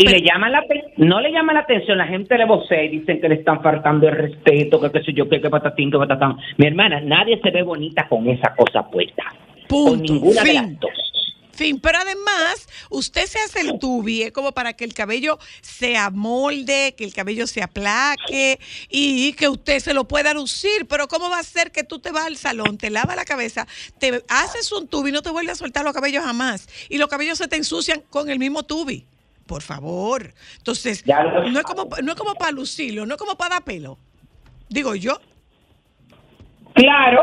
[0.00, 0.64] y Pero- le llaman la
[0.96, 4.08] no le llama la atención, la gente le vocea y dicen que le están faltando
[4.08, 6.38] el respeto, que qué sé yo, que que patatín, que patatán.
[6.56, 9.24] Mi hermana, nadie se ve bonita con esa cosa puesta.
[9.68, 10.12] Con Punto.
[10.14, 10.62] ninguna de Fin.
[10.62, 10.90] las dos.
[11.52, 15.98] Fin, pero además, usted se hace el tubi, es como para que el cabello se
[15.98, 18.58] amolde, que el cabello se aplaque
[18.88, 20.86] y que usted se lo pueda lucir.
[20.88, 23.66] Pero ¿cómo va a ser que tú te vas al salón, te lavas la cabeza,
[23.98, 26.66] te haces un tubi y no te vuelves a soltar los cabellos jamás?
[26.88, 29.04] Y los cabellos se te ensucian con el mismo tubi.
[29.50, 30.32] Por favor.
[30.58, 33.98] Entonces, no es como, no es como para lucirlo, no es como para dar pelo.
[34.68, 35.18] Digo yo,
[36.74, 37.22] Claro.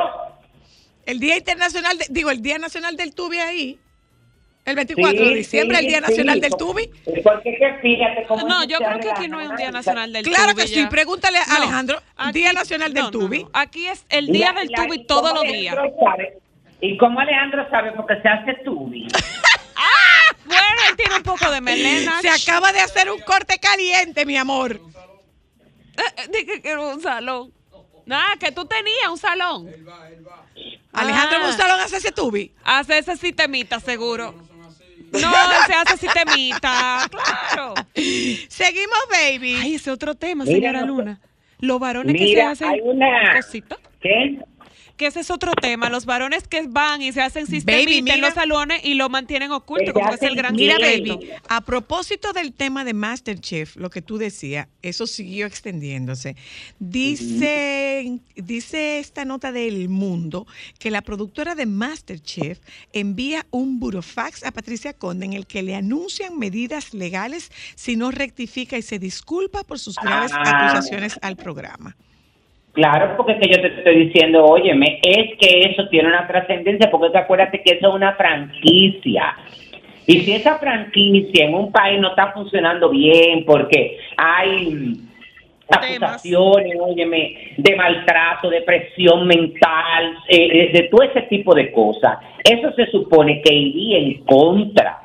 [1.06, 3.80] el Día Internacional, de- digo, el Día Nacional del Tubi ahí,
[4.66, 6.10] el 24 Sí, de diciembre, sí, el Día sí.
[6.10, 6.90] Nacional del Tubi.
[7.24, 10.52] Porque fíjate cómo No, yo creo que aquí no hay un Día Nacional del Claro
[10.52, 13.44] tubi que sí, pregúntale a No, Alejandro, aquí- Día Nacional del no, tubi.
[13.44, 13.50] no.
[13.54, 15.78] Aquí es el Día La- del la- tubi ¿y todos los días.
[16.82, 17.94] ¿Y cómo Alejandro sabe?
[17.94, 19.08] Porque se hace tubi.
[20.48, 22.22] Bueno, él tiene un poco de melena.
[22.22, 24.80] Se acaba de hacer un corte caliente, mi amor.
[25.98, 27.54] Eh, eh, Dije que era un salón.
[28.06, 29.68] Nada, que tú tenías un salón.
[30.94, 31.48] Alejandro Ah.
[31.48, 32.54] Gonzalo hace ese tubi.
[32.64, 34.34] Hace ese sistemita, seguro.
[35.12, 37.74] No, él se hace sistemita, claro.
[38.50, 39.56] Seguimos, baby.
[39.62, 41.20] Ay, ese otro tema, Mira, señora Luna.
[41.60, 43.36] Los varones que se Mira, hacen hay una...
[43.36, 43.80] cositas.
[44.02, 44.40] ¿Qué?
[44.98, 45.90] Que ese es otro tema.
[45.90, 49.52] Los varones que van y se hacen Baby, sistemita en los salones y lo mantienen
[49.52, 51.18] oculto, como es el gran Mira, secreto.
[51.18, 56.36] baby, a propósito del tema de Masterchef, lo que tú decías, eso siguió extendiéndose.
[56.80, 60.48] Dice, dice esta nota del mundo
[60.80, 62.60] que la productora de Masterchef
[62.94, 68.10] envía un burofax a Patricia Conde en el que le anuncian medidas legales si no
[68.12, 70.70] rectifica y se disculpa por sus graves Ah.
[70.70, 71.96] acusaciones al programa.
[72.78, 76.92] Claro, porque es que yo te estoy diciendo, óyeme, es que eso tiene una trascendencia,
[76.92, 79.36] porque te acuérdate que eso es una franquicia.
[80.06, 84.94] Y si esa franquicia en un país no está funcionando bien, porque hay
[85.68, 92.20] acusaciones, óyeme, de maltrato, de presión mental, eh, eh, de todo ese tipo de cosas,
[92.44, 95.00] eso se supone que iría en contra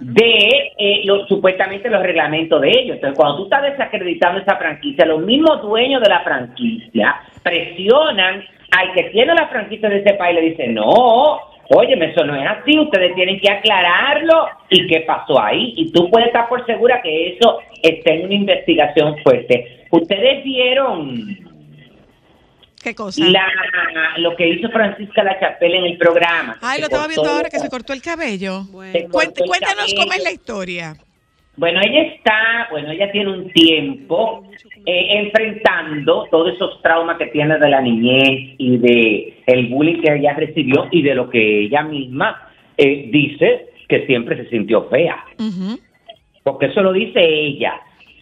[0.00, 2.96] de eh, los, supuestamente los reglamentos de ellos.
[2.96, 8.92] Entonces, cuando tú estás desacreditando esa franquicia, los mismos dueños de la franquicia presionan al
[8.92, 11.40] que tiene la franquicia de ese país y le dicen, no,
[11.74, 15.72] óyeme, eso no es así, ustedes tienen que aclararlo y qué pasó ahí.
[15.76, 19.86] Y tú puedes estar por segura que eso está en una investigación fuerte.
[19.90, 21.49] Ustedes vieron
[22.82, 23.22] ¿Qué cosa?
[23.26, 23.46] la,
[24.18, 26.56] lo que hizo Francisca La Chapelle en el programa.
[26.62, 28.62] Ay, lo estaba viendo ahora que se cortó el cabello.
[28.64, 28.92] se Bueno.
[29.10, 30.94] cortó Cuente- el cuéntanos cómo es la historia.
[31.56, 34.46] Bueno, ella está, bueno, ella tiene un tiempo
[34.86, 40.14] eh, enfrentando todos esos traumas que tiene de la niñez y de el bullying que
[40.14, 45.22] ella recibió y de lo que ella misma eh, dice que siempre se sintió fea,
[46.44, 47.78] porque eso lo dice ella,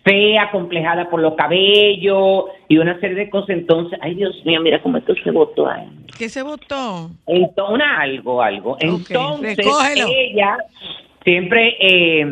[0.08, 3.50] fea, complejada por los cabellos y una serie de cosas.
[3.50, 5.88] Entonces, ay Dios mío, mira cómo esto se votó ahí.
[6.18, 7.10] ¿Qué se votó?
[7.26, 8.76] Entonces, algo, algo.
[8.80, 10.06] Entonces, recógelo.
[10.08, 10.56] ella
[11.22, 12.26] siempre, eh,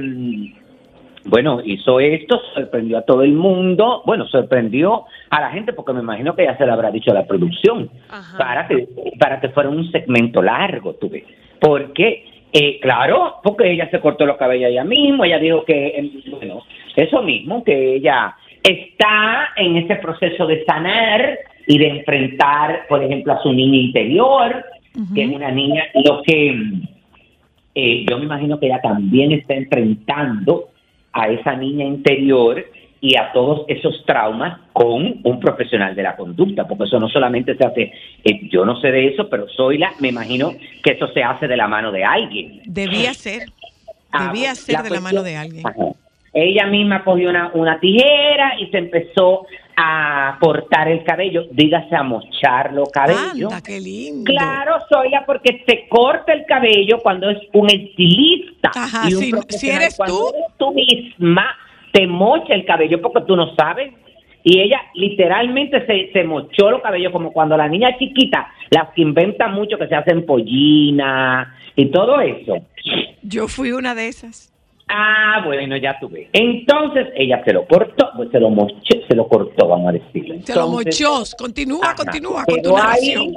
[1.26, 6.00] bueno, hizo esto, sorprendió a todo el mundo, bueno, sorprendió a la gente porque me
[6.00, 8.38] imagino que ya se lo habrá dicho a la producción, Ajá.
[8.38, 11.24] para que, para que fuera un segmento largo, tú ves.
[11.60, 16.10] Porque, eh, claro, porque ella se cortó los cabellos ella misma, ella dijo que, eh,
[16.30, 16.62] bueno,
[16.96, 23.32] eso mismo, que ella está en ese proceso de sanar y de enfrentar, por ejemplo,
[23.32, 24.64] a su niña interior,
[25.14, 26.58] que es una niña, lo que
[27.74, 30.70] eh, yo me imagino que ella también está enfrentando
[31.12, 32.64] a esa niña interior
[33.00, 37.54] y a todos esos traumas con un profesional de la conducta, porque eso no solamente
[37.56, 37.92] se hace,
[38.24, 41.46] eh, yo no sé de eso, pero soy la, me imagino que eso se hace
[41.46, 42.62] de la mano de alguien.
[42.64, 43.50] Debía ser.
[44.10, 45.66] Ah, Debía ser la de la mano de alguien.
[45.66, 45.92] Ajá.
[46.38, 52.02] Ella misma cogió una, una tijera y se empezó a cortar el cabello, dígase a
[52.02, 53.50] mochar los cabellos.
[53.52, 54.24] Anda, qué lindo.
[54.30, 58.70] Claro, Zoila, porque se corta el cabello cuando es un estilista.
[58.74, 60.34] Ajá, y un si- eres Cuando tú.
[60.34, 61.46] eres tú misma,
[61.92, 63.92] te mocha el cabello porque tú no sabes.
[64.48, 69.02] y ella literalmente se, se mochó los cabellos como cuando la niña chiquita, las que
[69.02, 72.54] inventan mucho que se hacen pollina y todo eso.
[73.22, 74.52] Yo fui una de esas.
[74.88, 76.28] Ah, bueno, ya tuve.
[76.32, 78.76] Entonces ella se lo cortó, pues se lo mochó,
[79.08, 80.36] se lo cortó, vamos a decirlo.
[80.44, 81.24] Se lo mochó.
[81.36, 81.94] Continúa, Ajá.
[81.96, 83.36] continúa con tu Quedó ahí, narración.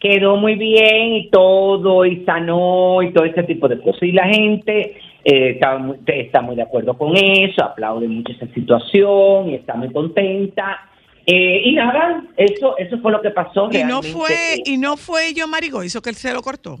[0.00, 4.02] quedó muy bien y todo, y sanó y todo ese tipo de cosas.
[4.04, 8.46] Y la gente eh, está, muy, está muy de acuerdo con eso, aplaude mucho esa
[8.54, 10.88] situación y está muy contenta.
[11.26, 13.68] Eh, y nada, eso eso fue lo que pasó.
[13.70, 16.78] Y no fue, y no fue yo Marigoizo que él se lo cortó.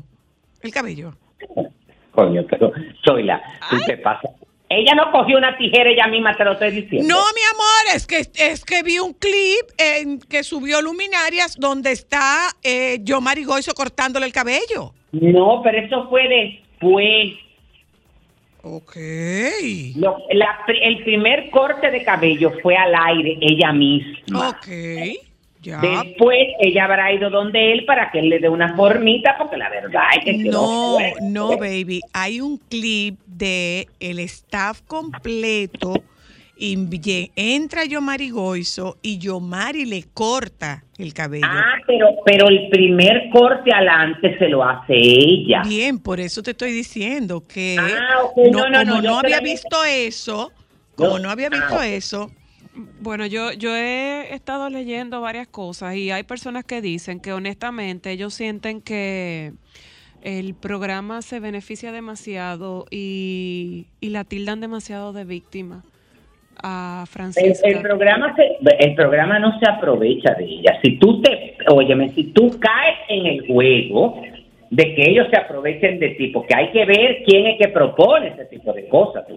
[0.62, 1.12] El cabello.
[2.18, 2.72] Coño, pero
[3.04, 4.32] soy la, tú te pasas.
[4.70, 7.06] Ella no cogió una tijera, ella misma te lo estoy diciendo.
[7.08, 11.92] No, mi amor, es que es que vi un clip en que subió Luminarias donde
[11.92, 14.92] está eh, yo Marigoizo cortándole el cabello.
[15.12, 17.34] No, pero eso fue después.
[18.62, 18.96] Ok.
[19.96, 24.48] Lo- la pri- el primer corte de cabello fue al aire, ella misma.
[24.50, 24.66] Ok.
[25.60, 25.80] Ya.
[25.80, 29.68] Después ella habrá ido donde él para que él le dé una formita, porque la
[29.68, 32.00] verdad es que No, no, baby.
[32.12, 35.94] Hay un clip de el staff completo.
[36.60, 36.76] Y
[37.36, 41.46] entra yo Marigoizo y Yomari le corta el cabello.
[41.48, 45.62] Ah, pero, pero el primer corte adelante se lo hace ella.
[45.64, 49.18] Bien, por eso te estoy diciendo que Ah, ok, no, no, no, como no, no,
[49.20, 50.50] había visto eso,
[50.96, 52.32] como No, no había visto ah, eso,
[53.00, 58.10] Bueno, yo, yo he estado leyendo varias cosas y hay personas que dicen que honestamente
[58.12, 59.52] ellos sienten que
[60.22, 65.82] el programa se beneficia demasiado y, y la tildan demasiado de víctima
[66.62, 67.68] a Francisca.
[67.68, 70.78] el programa se- el programa no se aprovecha de ella.
[70.82, 74.20] Si tú te, óyeme, si tú caes en el juego
[74.70, 78.28] de que ellos se aprovechen de ti, porque hay que ver quién es que propone
[78.28, 79.24] ese tipo de cosas.
[79.26, 79.36] tú.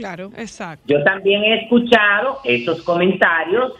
[0.00, 0.30] Claro.
[0.36, 0.84] Exacto.
[0.86, 3.72] Yo también he escuchado esos comentarios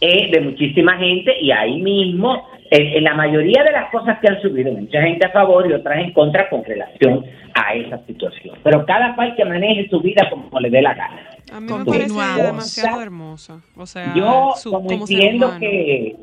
[0.00, 4.28] eh, de muchísima gente y ahí mismo, en, en la mayoría de las cosas que
[4.28, 8.56] han subido, mucha gente a favor y otras en contra con relación a esa situación.
[8.64, 11.20] Pero cada cual que maneje su vida como le dé la gana.
[11.52, 12.36] A mí me parece Continuamos.
[12.42, 13.60] demasiado hermosa.
[13.76, 16.16] O sea, Yo su- como entiendo que...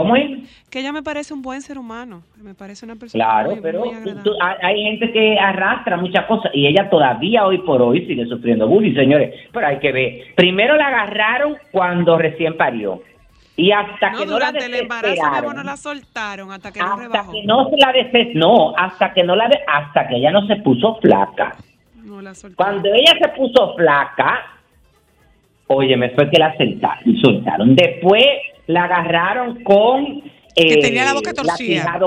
[0.00, 0.48] ¿Cómo es?
[0.70, 2.22] Que ella me parece un buen ser humano.
[2.42, 6.50] Me parece una persona Claro, muy, pero muy tú- hay, gente que arrastra muchas cosas
[6.54, 9.34] y ella todavía hoy por hoy sigue sufriendo bullying, señores.
[9.52, 10.34] Pero hay que ver.
[10.36, 13.02] Primero la agarraron cuando recién parió.
[13.56, 16.52] Y hasta no, que no la durante el embarazo mi amor, desesperaron, no la soltaron
[16.52, 17.32] hasta que no hasta rebajó.
[17.32, 20.46] que no se la deses, no, hasta que no la de, hasta que ella no
[20.46, 21.56] se puso flaca.
[22.02, 22.56] No la soltaron.
[22.56, 24.46] Cuando ella se puso flaca,
[25.66, 26.56] oye, me fue que la
[27.20, 27.74] soltaron.
[27.76, 28.24] Después
[28.72, 30.22] la agarraron con
[30.54, 31.82] Que eh, tenía la boca torcida.
[31.82, 31.98] fijada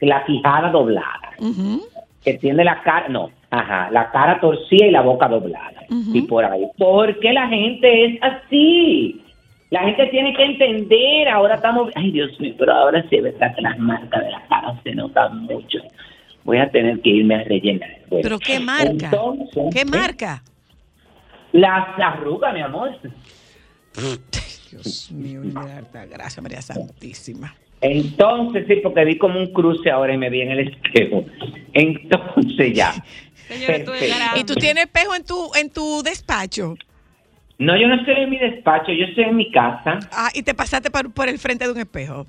[0.00, 1.82] la fijada doblada Ujú.
[2.24, 5.72] que tiene la cara, no, ajá, la cara torcida y la boca doblada.
[5.90, 6.66] Y por ahí.
[6.76, 9.22] Porque la gente es así.
[9.70, 13.62] La gente tiene que entender, ahora estamos, ay Dios mío, pero ahora sí verdad que
[13.62, 15.78] las marcas de la cara se notan mucho.
[16.44, 17.90] Voy a tener que irme a rellenar.
[18.08, 19.84] Bueno, Pero qué marca, entonces, qué ¿eh?
[19.84, 20.42] marca.
[21.52, 22.90] Las arrugas, mi amor.
[24.70, 27.54] Dios mío, de verdad, gracias María Santísima.
[27.80, 31.24] Entonces, sí, porque vi como un cruce ahora y me vi en el espejo.
[31.72, 32.92] Entonces ya.
[33.48, 33.92] Señora, tú
[34.36, 36.74] ¿Y tú tienes espejo en tu en tu despacho?
[37.58, 39.98] No, yo no estoy en mi despacho, yo estoy en mi casa.
[40.12, 42.26] Ah, y te pasaste por, por el frente de un espejo.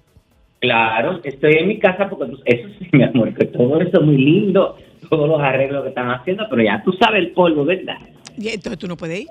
[0.59, 4.05] Claro, estoy en mi casa porque pues, eso sí, mi amor, que todo eso es
[4.05, 4.75] muy lindo,
[5.09, 7.97] todos los arreglos que están haciendo, pero ya tú sabes el polvo, ¿verdad?
[8.37, 9.27] Y entonces tú no puedes ir.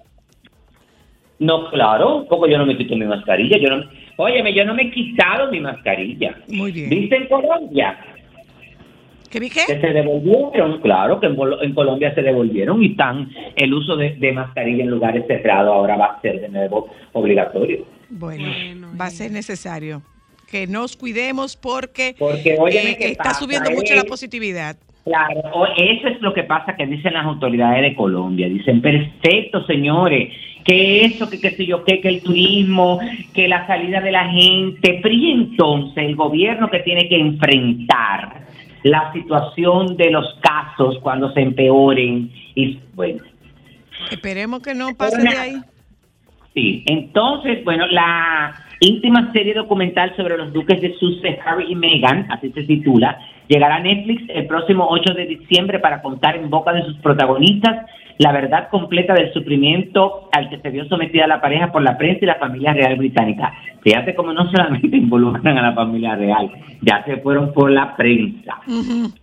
[1.38, 3.84] No, claro, porque yo no me quito mi mascarilla, yo no,
[4.16, 6.36] óyeme, yo no me he quitado mi mascarilla.
[6.48, 6.90] Muy bien.
[6.90, 7.96] ¿Viste en Colombia?
[9.30, 13.74] ¿Qué vi Que se devolvieron, claro, que en, en Colombia se devolvieron y están, el
[13.74, 17.84] uso de, de mascarilla en lugares cerrados ahora va a ser de nuevo obligatorio.
[18.08, 20.02] Bueno, Bueno, va a ser necesario
[20.50, 23.40] que nos cuidemos porque, Porque, óyeme, eh, ¿qué está pasa?
[23.40, 24.76] subiendo mucho la Es- positividad.
[25.04, 28.48] Claro, o- eso es lo que pasa que dicen las autoridades de Colombia.
[28.48, 30.32] Dicen, perfecto, señores,
[30.68, 33.00] que eso, que qué sé yo, qué, que el turismo,
[33.32, 35.00] que la salida de la gente.
[35.02, 38.42] Pero y entonces el gobierno que tiene que enfrentar
[38.82, 42.30] la situación de los casos cuando se empeoren.
[42.54, 43.22] Y bueno,
[44.10, 45.60] Esperemos que no pase Pero de ahí.
[46.54, 52.26] Sí, entonces, bueno, la íntima serie documental sobre los duques de Sussex, Harry y Meghan,
[52.30, 56.72] así se titula, llegará a Netflix el próximo 8 de diciembre para contar en boca
[56.72, 57.86] de sus protagonistas
[58.18, 62.20] la verdad completa del sufrimiento al que se vio sometida la pareja por la prensa
[62.22, 63.54] y la familia real británica.
[63.82, 66.50] Fíjate cómo no solamente involucran a la familia real,
[66.82, 68.58] ya se fueron por la prensa.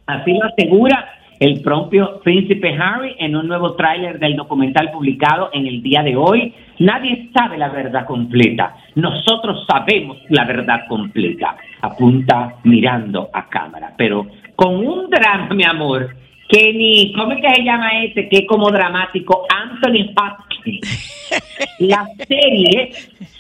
[0.08, 1.10] Así lo asegura
[1.40, 6.16] el propio príncipe Harry en un nuevo tráiler del documental publicado en el día de
[6.16, 6.54] hoy.
[6.80, 8.76] Nadie sabe la verdad completa.
[8.96, 11.56] Nosotros sabemos la verdad completa.
[11.82, 16.16] Apunta mirando a cámara, pero con un drama, mi amor,
[16.48, 18.30] que ni, ¿cómo es que se llama este?
[18.30, 21.12] Que es como dramático, Anthony Hopkins.
[21.80, 22.92] La serie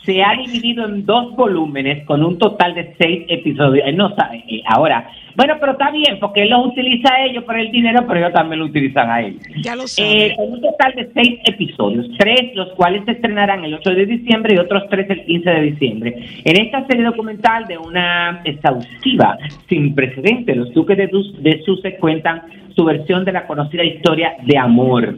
[0.04, 3.88] se ha dividido en dos volúmenes con un total de seis episodios.
[3.88, 5.08] Él no sabe eh, ahora.
[5.36, 8.34] Bueno, pero está bien, porque él los utiliza a ellos por el dinero, pero ellos
[8.34, 9.38] también lo utilizan a él.
[9.62, 10.28] Ya lo sabe.
[10.28, 14.06] Eh, con un total de seis episodios, tres los cuales se estrenarán el 8 de
[14.06, 16.16] diciembre y otros tres el 15 de diciembre.
[16.46, 22.44] En esta serie documental de una exhaustiva, sin precedentes, los duques de, de Sussex cuentan
[22.76, 25.16] su versión de la conocida historia de amor.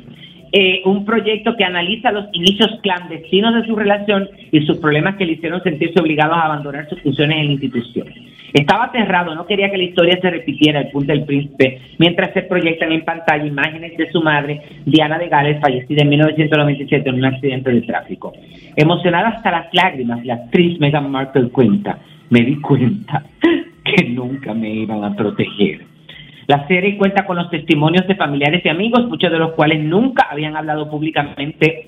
[0.51, 5.26] Eh, un proyecto que analiza los inicios clandestinos de su relación y sus problemas que
[5.26, 8.07] le hicieron sentirse obligados a abandonar sus funciones en la institución.
[8.53, 12.43] Estaba aterrado, no quería que la historia se repitiera, el punto del príncipe, mientras se
[12.43, 17.25] proyectan en pantalla imágenes de su madre, Diana de Gales, fallecida en 1997 en un
[17.25, 18.33] accidente de tráfico.
[18.75, 23.23] Emocionada hasta las lágrimas, la actriz Meghan Markle cuenta, me di cuenta
[23.83, 25.81] que nunca me iban a proteger.
[26.47, 30.27] La serie cuenta con los testimonios de familiares y amigos, muchos de los cuales nunca
[30.31, 31.87] habían hablado públicamente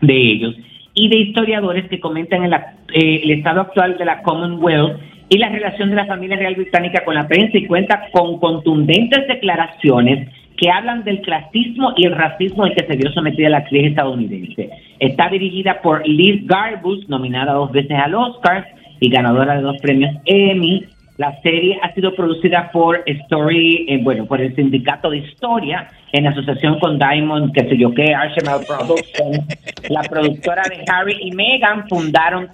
[0.00, 0.54] de ellos,
[0.94, 5.48] y de historiadores que comentan el, eh, el estado actual de la Commonwealth y la
[5.48, 10.70] relación de la familia real británica con la prensa y cuenta con contundentes declaraciones que
[10.70, 14.70] hablan del clasismo y el racismo al que se vio sometida la actriz estadounidense.
[14.98, 18.66] Está dirigida por Liz Garbus, nominada dos veces al Oscar
[19.00, 20.84] y ganadora de dos premios Emmy.
[21.18, 26.26] La serie ha sido producida por Story, eh, bueno, por el Sindicato de Historia, en
[26.26, 29.46] asociación con Diamond, qué sé yo qué, Arsenal Productions.
[29.88, 32.48] La productora de Harry y Meghan fundaron.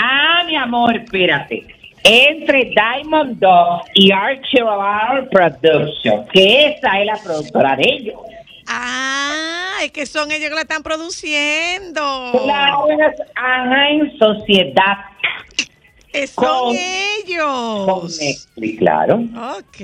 [0.00, 1.77] Ah, mi amor, espérate.
[2.04, 8.16] Entre Diamond Dog y Archibald Productions, que esa es la productora de ellos.
[8.66, 12.32] Ah, es que son ellos que la están produciendo.
[12.44, 12.86] Claro,
[13.34, 14.96] ajá, en sociedad
[16.26, 18.18] Son con- con ellos.
[18.20, 19.16] Netflix, claro.
[19.58, 19.78] Ok,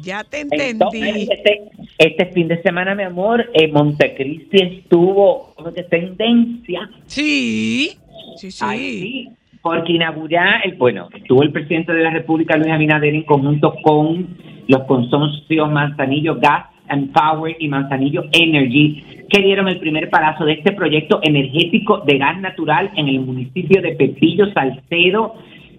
[0.00, 1.28] ya te Entonces, entendí.
[1.30, 1.62] este,
[1.98, 6.90] este fin de semana, mi amor, eh, Montecristi estuvo como que tendencia.
[7.06, 7.96] Sí,
[8.36, 8.64] sí, sí.
[8.66, 9.28] Ay, sí,
[9.66, 14.28] porque inaugura, el, bueno, estuvo el presidente de la República, Luis Abinader, en conjunto con
[14.68, 20.52] los consorcios Manzanillo Gas and Power y Manzanillo Energy, que dieron el primer palazo de
[20.52, 25.34] este proyecto energético de gas natural en el municipio de Pepillo, Salcedo,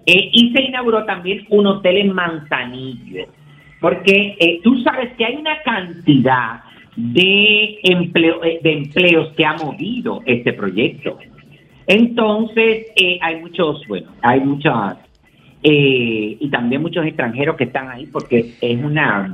[0.06, 3.26] eh, y se inauguró también un hotel en Manzanillo,
[3.80, 6.60] porque eh, tú sabes que hay una cantidad
[6.98, 11.18] de, empleo, eh, de empleos que ha movido este proyecto.
[11.88, 14.98] Entonces, eh, hay muchos, bueno, hay muchas,
[15.64, 19.32] eh, y también muchos extranjeros que están ahí porque es una...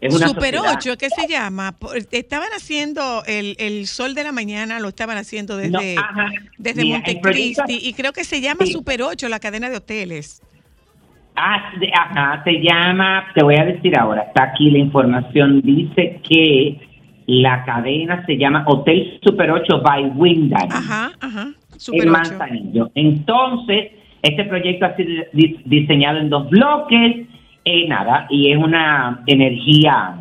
[0.00, 0.76] Es una Super sociedad.
[0.78, 1.74] 8, ¿qué se llama?
[2.10, 6.02] Estaban haciendo el, el sol de la mañana, lo estaban haciendo desde, No,
[6.56, 8.72] desde Mira, Montecristi y creo que se llama Sí.
[8.72, 10.40] Super 8, la cadena de hoteles.
[11.36, 16.80] Ah, ajá, se llama, te voy a decir ahora, está aquí la información, dice que
[17.30, 20.68] la cadena se llama Hotel Super 8 by Wyndham.
[20.70, 21.48] Ajá, ajá.
[21.76, 22.18] Super en 8.
[22.18, 22.90] Manzanillo.
[22.94, 27.26] Entonces, este proyecto ha sido di- diseñado en dos bloques,
[27.64, 30.18] eh, nada, y es una energía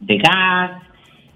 [0.00, 0.82] de gas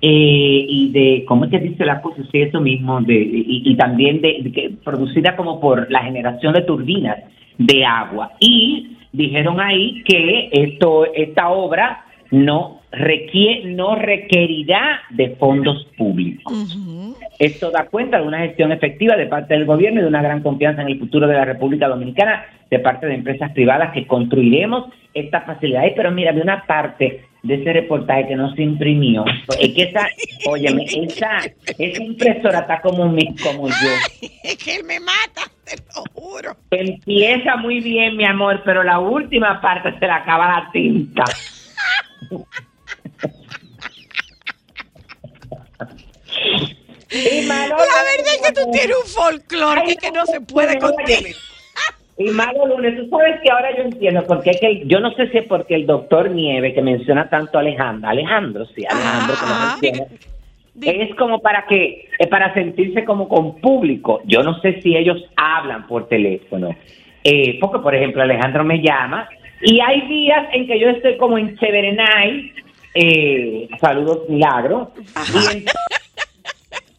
[0.00, 2.22] eh, y de, ¿cómo es que dice la cosa?
[2.32, 6.52] Sí, eso mismo, de, y, y también de, de que producida como por la generación
[6.54, 7.18] de turbinas
[7.58, 8.32] de agua.
[8.40, 16.76] Y dijeron ahí que esto, esta obra no requiere, no requerirá de fondos públicos.
[17.38, 20.42] Esto da cuenta de una gestión efectiva de parte del gobierno y de una gran
[20.42, 24.86] confianza en el futuro de la República Dominicana de parte de empresas privadas que construiremos
[25.12, 25.92] estas facilidades.
[25.96, 29.24] Pero mira, de una parte de ese reportaje que no se imprimió,
[29.60, 30.08] es que esa,
[30.46, 31.40] óyeme, esa,
[31.78, 34.28] esa impresora está como, mi, como yo.
[34.42, 36.56] Es que él me mata, te lo juro.
[36.70, 41.24] Empieza muy bien, mi amor, pero la última parte se le acaba la tinta.
[47.10, 50.78] Y Manolo- La verdad es que tú tienes un folclore que, que no se puede
[50.78, 51.06] contar.
[52.16, 55.28] Y Mago Lunes, tú sabes que ahora yo entiendo, porque es que yo no sé
[55.30, 59.40] si es porque el doctor Nieve, que menciona tanto a Alejandro, Alejandro, sí, Alejandro, que
[59.44, 59.76] Ah.
[59.80, 60.06] menciona,
[61.08, 64.22] es como para que, es para sentirse como con público.
[64.26, 66.70] Yo no sé si ellos hablan por teléfono.
[67.24, 69.28] Eh, porque, por ejemplo, Alejandro me llama
[69.64, 72.52] y hay días en que yo estoy como en Severenay,
[72.94, 74.92] eh, saludos Milagro,
[75.34, 75.64] y en-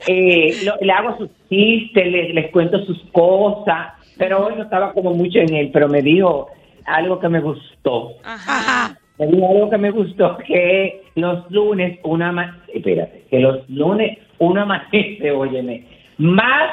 [0.08, 4.94] eh, lo- le hago sus chistes, les, les cuento sus cosas, pero hoy no estaba
[4.94, 6.48] como mucho en él, pero me dijo
[6.86, 8.14] algo que me gustó.
[8.24, 8.98] Ajá.
[9.18, 14.18] me dijo algo que me gustó, que los lunes una ma- espérate, que los lunes
[14.40, 15.86] una amanece, óyeme,
[16.18, 16.72] más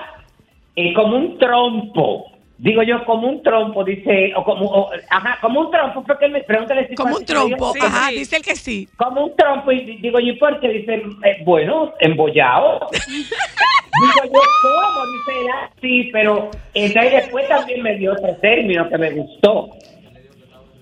[0.74, 2.32] eh, como un trompo.
[2.63, 6.43] Digo yo, como un trompo, dice, o como, o- ajá, como un trompo, porque me
[6.45, 7.73] pregúntale si Como un trompo.
[7.73, 8.19] Sí, Ajá, sí.
[8.21, 8.89] dice el que sí.
[8.97, 10.69] como un trompo y digo yo, ¿y por qué?
[10.69, 10.95] Dice,
[11.25, 12.89] eh, bueno, embollado.
[12.93, 15.07] digo yo, ¿cómo?
[15.13, 19.71] Dice él, "Ah, sí, pero entonces después también me dio otro término que me gustó.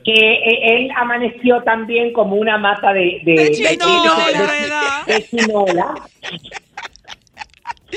[0.05, 3.21] Que eh, él amaneció también como una mata de...
[3.25, 5.07] De, De chinola, de- ¿verdad?
[5.07, 5.95] de chinola.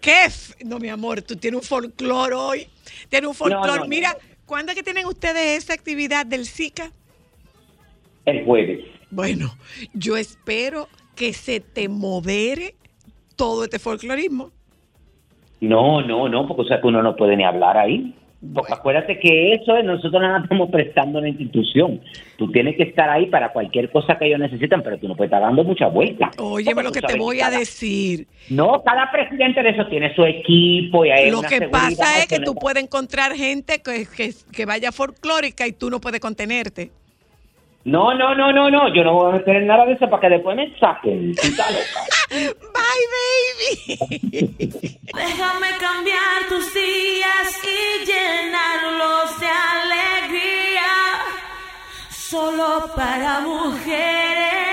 [0.00, 0.26] ¿Qué?
[0.64, 2.66] No, mi amor, tú tienes un folclore hoy.
[3.08, 3.66] Tienes un folclore.
[3.66, 3.88] No, no, no.
[3.88, 4.16] Mira,
[4.46, 6.90] ¿cuándo es que tienen ustedes esa actividad del Zika?
[8.24, 8.84] El jueves.
[9.10, 9.54] Bueno,
[9.92, 12.74] yo espero que se te modere
[13.36, 14.50] todo este folclorismo.
[15.60, 18.16] No, no, no, porque o sea que uno no puede ni hablar ahí.
[18.54, 22.00] Porque acuérdate que eso es, nosotros nada más estamos prestando una institución.
[22.36, 25.28] Tú tienes que estar ahí para cualquier cosa que ellos necesitan, pero tú no puedes
[25.28, 26.30] estar dando mucha vuelta.
[26.38, 28.26] Óyeme lo que te voy a decir.
[28.50, 32.26] No, cada presidente de eso tiene su equipo y hay Lo una que pasa es
[32.26, 36.90] que tú puedes encontrar gente que, que, que vaya folclórica y tú no puedes contenerte.
[37.84, 40.20] No, no, no, no, no, yo no voy a meter en nada de eso para
[40.20, 41.34] que después me saquen.
[42.30, 44.38] Bye, baby.
[45.14, 50.92] Déjame cambiar tus días y llenarlos de alegría.
[52.08, 54.71] Solo para mujeres.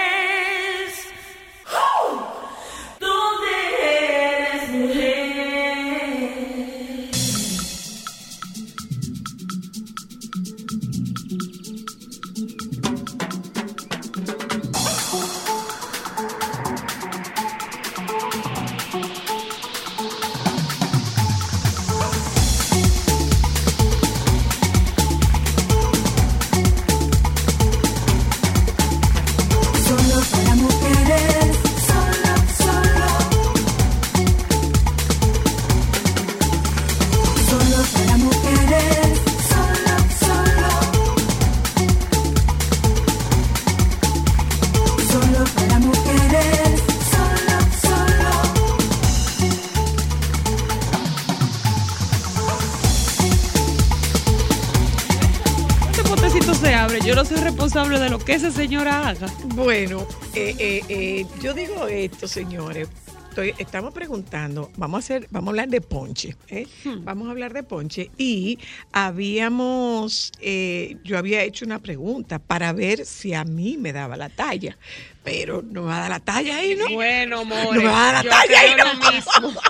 [57.30, 59.28] Soy responsable de lo que esa señora haga.
[59.56, 62.88] Bueno, eh, eh, eh, yo digo esto, señores.
[63.30, 66.66] Estoy- estamos preguntando, vamos a hacer, vamos a hablar de ponche, ¿eh?
[67.04, 68.58] vamos a hablar de ponche y
[68.92, 74.30] habíamos, eh, yo había hecho una pregunta para ver si a mí me daba la
[74.30, 74.78] talla,
[75.24, 76.90] pero no me va a dar la talla ahí, ¿no?
[76.94, 77.78] Bueno, No more.
[77.80, 79.12] me va a dar la talla ahí, no.
[79.12, 79.62] mismo.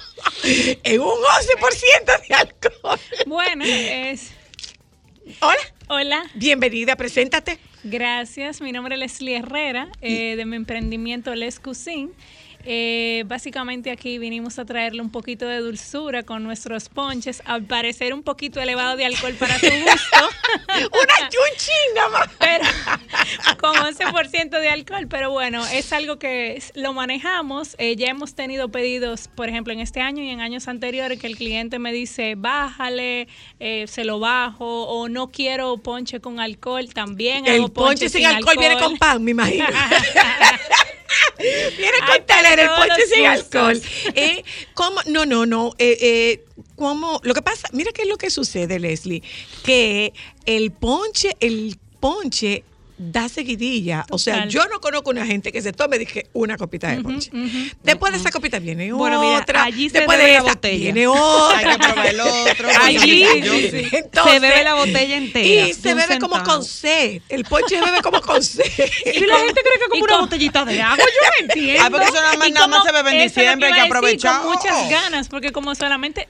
[0.84, 2.99] en un 11% de alcohol.
[3.28, 4.32] Bueno, es.
[5.41, 5.60] Hola,
[5.92, 7.58] Hola, bienvenida, preséntate.
[7.84, 8.62] gracias.
[8.62, 12.10] Mi nombre es Leslie Herrera, eh, de mi emprendimiento Les Cuisine.
[12.66, 18.14] Eh, básicamente aquí vinimos a traerle un poquito de dulzura con nuestros ponches, al parecer
[18.14, 20.30] un poquito elevado de alcohol para su gusto,
[20.76, 22.30] Una chunchina más.
[22.38, 22.66] pero
[23.60, 27.76] con 11% de alcohol, pero bueno, es algo que lo manejamos.
[27.78, 31.28] Eh, ya hemos tenido pedidos, por ejemplo, en este año y en años anteriores, que
[31.28, 33.28] el cliente me dice, bájale,
[33.60, 38.26] eh, se lo bajo, o no quiero ponche con alcohol, también hago El ponche sin
[38.26, 39.66] alcohol, viene con pan, me imagino.
[41.40, 43.82] viene con teler, el ponche sin alcohol.
[44.16, 45.00] Eh, ¿cómo?
[45.06, 45.74] No, no, no.
[45.78, 47.20] Eh, eh, ¿cómo?
[47.24, 49.24] Lo que pasa, mira qué es lo que sucede, Leslie,
[49.64, 50.14] que
[50.46, 52.64] el ponche, el ponche
[53.00, 54.06] da seguidilla.
[54.12, 57.32] O sea, yo no conozco una gente que se tome dije, una copita de ponche.
[57.82, 59.64] Después de esa copita viene Bueno, mira, otra.
[59.64, 60.78] allí se después bebe de la esa botella.
[60.84, 61.58] viene otra.
[61.58, 62.70] Hay que probar el otro.
[62.82, 63.70] Allí Yo sí, sí.
[63.89, 63.95] sí.
[63.95, 65.70] Entonces- se bebe la botella entera.
[65.70, 67.22] Y se bebe como con sed.
[67.30, 68.66] El ponche se bebe como con sed.
[69.06, 71.84] Y la gente cree que como una con- botellita de agua, yo no entiendo.
[71.86, 74.41] Ah, porque eso nada más, nada más se bebe en diciembre, hay que aprovechar.
[74.41, 76.28] Con muchas ganas, porque como solamente.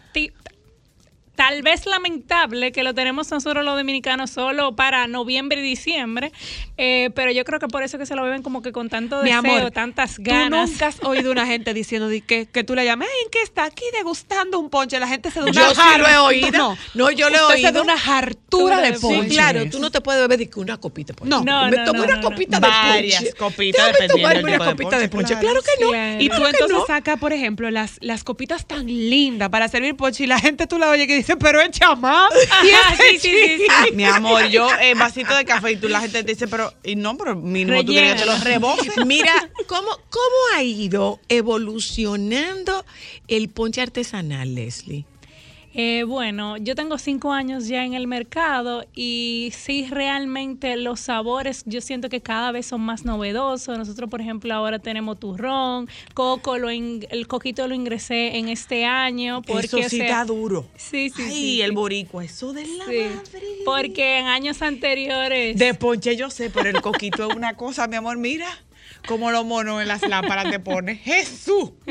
[1.40, 6.34] Tal vez lamentable que lo tenemos nosotros los dominicanos solo para noviembre y diciembre,
[6.78, 9.24] eh, pero yo creo que por eso que se lo beben como que con tanto
[9.24, 10.70] Mi deseo, amor, tantas Tú ganas.
[10.70, 13.42] nunca has oído una gente diciendo de que, que tú le llamas, "Ay, ¿en qué
[13.42, 15.00] está aquí degustando un ponche?
[15.00, 16.52] La gente se da una Yo sí lo he oído.
[16.52, 17.84] No, No, yo lo he Usted se da oído.
[17.84, 19.30] una hartura Tú de ponche.
[19.30, 21.30] Sí, claro, tú no te puedes beber de que una copita de ponche.
[21.30, 21.42] No.
[21.46, 22.68] No, me no, tomo no, una no, copita no.
[22.68, 23.38] de Varias ponche.
[23.38, 25.40] copitas, Déjame dependiendo del una tipo de copita de ponche, ponche.
[25.48, 25.78] Claro, claro.
[25.80, 25.90] que no.
[25.92, 26.22] Claro.
[26.22, 30.26] Y tú Claro entonces sacas, por ejemplo, las, las copitas tan lindas para servir ponche
[30.26, 32.30] y la gente tú la oyes que dice, pero echa más.
[32.64, 33.68] Y Ajá, ese sí, sí, sí, sí.
[33.70, 36.74] Ah, Mi amor, yo, eh, vasito de café y tú la gente te dice, pero,
[36.84, 38.92] y no, pero mínimo tú quieres que te lo rebose.
[39.06, 42.86] Mira, ¿cómo, ¿cómo ha ido evolucionando
[43.28, 45.06] el ponche artesanal, Leslie?
[45.76, 51.64] Eh, bueno, yo tengo cinco años ya en el mercado y sí realmente los sabores
[51.68, 53.78] yo siento que cada vez son más novedosos.
[53.78, 58.86] Nosotros, por ejemplo, ahora tenemos turrón, coco, lo in- el coquito lo ingresé en este
[58.86, 59.44] año.
[59.44, 60.66] Porque, Eso o sí sea, está duro.
[60.76, 63.42] Sí, sí, Ay, sí, el boricua, eso de la Sí, madre.
[63.64, 65.56] porque en años anteriores...
[65.58, 68.48] De ponche yo sé, pero el coquito es una cosa, mi amor, mira.
[69.08, 70.96] Como los monos en las lámparas te pone.
[70.98, 71.72] Jesús.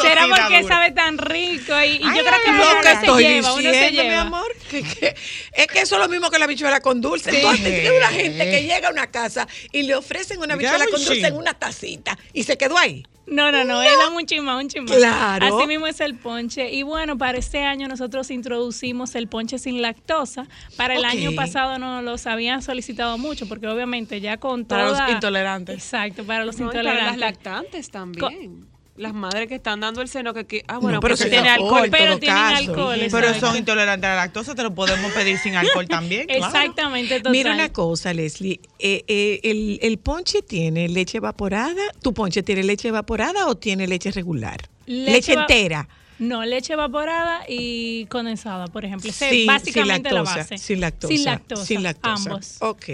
[0.00, 1.72] ¿Será porque sabe tan rico?
[1.82, 5.14] Y, y yo creo que Lo que se estoy lleva, diciendo, mi amor, que, que-
[5.52, 7.30] es que eso es lo mismo que la bichuela con dulce.
[7.30, 7.36] Sí.
[7.36, 11.04] Entonces, tiene una gente que llega a una casa y le ofrecen una bichuela con
[11.04, 13.04] dulce en una tacita y se quedó ahí.
[13.26, 14.86] No, no, no, él da un chisma, un chisma.
[14.94, 15.58] Claro.
[15.58, 16.70] Así mismo es el ponche.
[16.72, 20.46] Y bueno, para este año nosotros introducimos el ponche sin lactosa.
[20.76, 24.98] Para el año pasado no los habían solicitado mucho, porque obviamente ya con Para los
[24.98, 25.76] toda- intolerantes.
[25.76, 27.20] Exacto, para los No, y para las intolerantes.
[27.20, 28.66] lactantes también.
[28.94, 31.48] Las madres que están dando el seno que, que- ah bueno, pero porque si tiene
[31.48, 31.88] alcohol.
[31.90, 32.98] pero tienen alcohol.
[33.10, 36.26] Pero son intolerantes a la lactosa, te lo podemos pedir sin alcohol también.
[36.26, 36.46] claro.
[36.46, 37.32] Exactamente, total.
[37.32, 38.60] Mira una cosa, Leslie.
[38.78, 41.80] eh, eh, el, el ponche tiene leche evaporada.
[42.02, 44.60] ¿Tu ponche tiene leche evaporada o tiene leche regular?
[44.84, 45.88] Leche, entera.
[46.22, 49.10] No, leche evaporada y condensada, por ejemplo.
[49.10, 50.58] Ese es Sin- básicamente sin la lactosa, base.
[50.58, 51.12] Sin lactosa.
[51.14, 51.64] Sin lactosa.
[51.66, 52.14] sin lactosa.
[52.30, 52.56] Ambos.
[52.60, 52.84] Ok.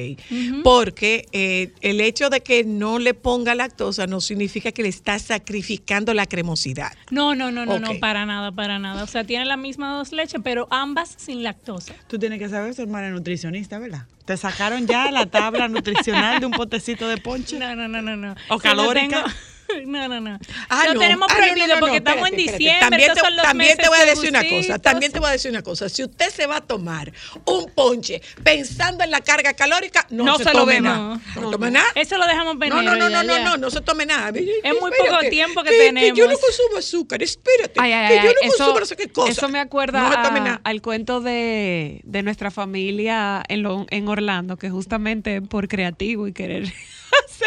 [0.65, 5.19] Porque eh, el hecho de que no le ponga lactosa no significa que le está
[5.19, 6.93] sacrificando la cremosidad.
[7.11, 9.03] No, no, no, no, no, para nada, para nada.
[9.05, 11.95] O sea, tiene la misma dos leches, pero ambas sin lactosa.
[12.07, 14.07] Tú tienes que saber, su hermana es nutricionista, ¿verdad?
[14.25, 17.59] Te sacaron ya la tabla nutricional de un potecito de ponche.
[17.59, 18.35] No, no, no, no, no.
[18.49, 19.25] ¿O calórica?
[19.87, 20.39] No, no, no.
[20.69, 21.01] Ah, lo no.
[21.01, 22.81] tenemos Ah, no, no, prohibido porque estamos en diciembre.
[22.81, 24.79] También, te, son los también te meses voy a de decir una cosa.
[24.79, 25.89] También te voy a decir una cosa.
[25.89, 27.13] Si usted se va a tomar
[27.45, 31.21] un ponche pensando en la carga calórica, no, No se, se tome nada.
[31.35, 31.87] No, No, tome nada.
[31.95, 32.91] Eso lo dejamos No, pendiente.
[32.91, 34.31] no, no, no, no, no, no se tome nada.
[34.31, 36.33] Es muy poco tiempo que que- Que yo tenemos.
[36.33, 37.75] no consumo azúcar, espérate.
[37.79, 39.31] Ay, ay, que yo no eso, consumo no sé qué cosa.
[39.33, 40.17] eso me acuerda se
[40.49, 46.27] a- al cuento de, de nuestra familia en, lo- en Orlando, que justamente por creativo
[46.27, 46.73] y querer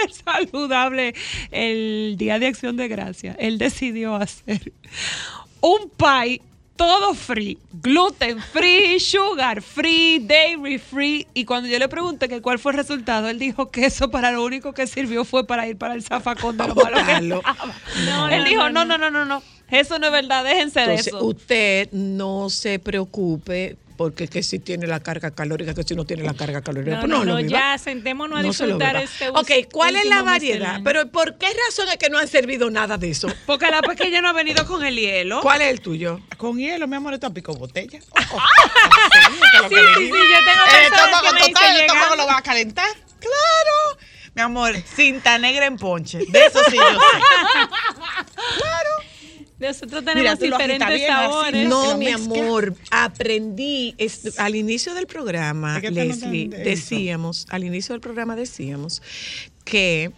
[0.26, 1.14] saludable
[1.52, 4.74] el Día de Acción de Gracia, él decidió hacer
[5.62, 6.41] un pie
[6.76, 11.28] todo free, gluten free, sugar free, dairy free.
[11.36, 14.32] Y cuando yo le pregunté que cuál fue el resultado, él dijo que eso para
[14.32, 17.22] lo único que sirvió fue para ir para el zafacón de lo malo que.
[17.22, 21.24] No, él dijo, no, no, no, no, no, eso no es verdad, déjense de eso.
[21.24, 26.24] usted no se preocupe porque que si tiene la carga calórica, que si no tiene
[26.24, 26.95] la carga calórica.
[26.95, 30.24] No, pues no, lo no, ya sentémonos a No disfrutar este Ok, ¿cuál es la
[30.24, 30.82] variedad?
[30.84, 33.28] Pero ¿por qué razón es que no han servido nada de eso?
[33.45, 35.41] Porque la pequeña no ha venido con el hielo.
[35.41, 36.20] ¿Cuál es el tuyo?
[36.38, 37.99] Con hielo, mi amor, esto a pico botella.
[39.70, 42.41] Sí, sí, sí, yo tengo El personas que me dicen total, el lo va a
[42.41, 42.89] calentar.
[43.20, 43.99] Claro.
[44.34, 46.20] Mi amor, cinta negra en ponche.
[46.30, 47.18] De eso sí yo sé.
[49.62, 51.70] Nosotros tenemos diferentes sabores.
[51.70, 51.97] ¿no?
[51.97, 59.01] Mi amor, aprendí es- al inicio del programa, Leslie, decíamos, al inicio del programa decíamos
[59.64, 60.12] que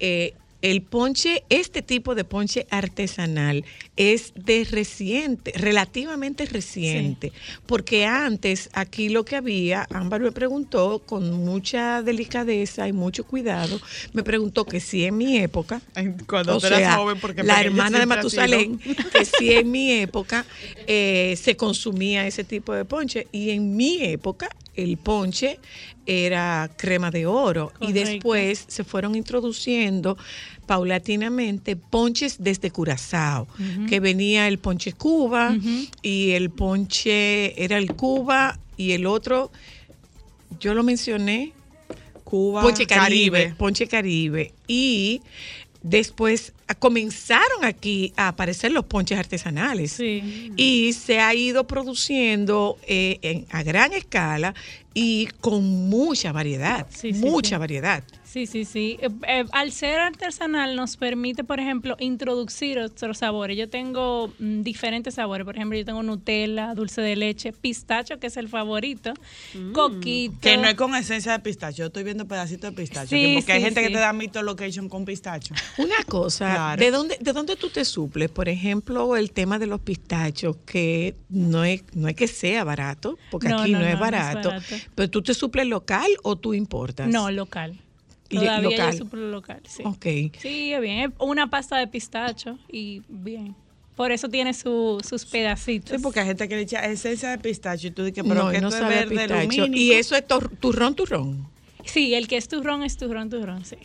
[0.00, 3.64] eh, el ponche, este tipo de ponche artesanal
[3.96, 7.32] es de reciente, relativamente reciente,
[7.66, 13.80] porque antes aquí lo que había, Ámbar me preguntó con mucha delicadeza y mucho cuidado,
[14.12, 15.80] me preguntó que si en mi época,
[16.26, 18.06] Cuando o sea, joven, porque la hermana de.
[18.06, 18.78] Matusalén,
[19.12, 20.44] que sí en mi época
[20.86, 23.26] eh, se consumía ese tipo de ponche.
[23.32, 25.58] Y en mi época el ponche
[26.06, 27.72] era crema de oro.
[27.80, 30.16] Y después se fueron introduciendo
[30.66, 33.46] paulatinamente ponches desde Curazao,
[33.88, 35.56] que venía el ponche Cuba
[36.02, 39.50] y el ponche era el Cuba y el otro,
[40.60, 41.52] yo lo mencioné,
[42.24, 44.52] Cuba, Ponche Caribe, Ponche Caribe.
[44.66, 45.22] Y
[45.88, 49.92] después comenzaron aquí a aparecer los ponches artesanales.
[49.92, 50.52] Sí.
[50.56, 54.54] Y se ha ido produciendo eh, en- a gran escala
[54.94, 56.86] y con mucha variedad.
[56.90, 58.02] Sí, mucha variedad.
[58.36, 58.98] Sí, sí, sí.
[59.00, 63.56] Eh, eh, al ser artesanal nos permite, por ejemplo, introducir otros sabores.
[63.56, 65.46] Yo tengo mm, diferentes sabores.
[65.46, 69.14] Por ejemplo, yo tengo Nutella, dulce de leche, pistacho, que es el favorito,
[69.72, 70.34] coquito.
[70.34, 70.40] Mm.
[70.40, 71.78] Que no es con esencia de pistacho.
[71.78, 73.08] Yo estoy viendo pedacitos de pistacho.
[73.08, 73.86] Sí, porque hay gente sí.
[73.86, 75.54] que te da mito location con pistacho.
[75.78, 76.84] Una cosa, Claro.
[76.84, 78.28] ¿de, dónde, ¿de dónde tú te suples?
[78.28, 83.18] Por ejemplo, el tema de los pistachos, que no es, no es que sea barato,
[83.30, 84.74] porque No, aquí no, no, es, no, no es barato, barato.
[84.94, 87.08] pero tú te suples local o tú importas.
[87.08, 87.80] No, local.
[88.28, 88.92] Y- Todavía local.
[88.92, 89.82] yo suplo local, sí.
[89.84, 90.06] Ok.
[90.40, 90.98] Sí, es bien.
[91.00, 93.54] Es una pasta de pistacho y bien.
[93.94, 95.96] Por eso tiene su- sus pedacitos.
[95.96, 98.50] Sí, porque hay gente que le echa esencia de pistacho y tú dices, pero no,
[98.50, 99.16] que no esto es verde
[99.46, 99.66] pistacho.
[99.72, 101.48] Y eso es tor- turrón, turrón.
[101.86, 103.76] Sí, el que es turrón es turrón, turrón, sí.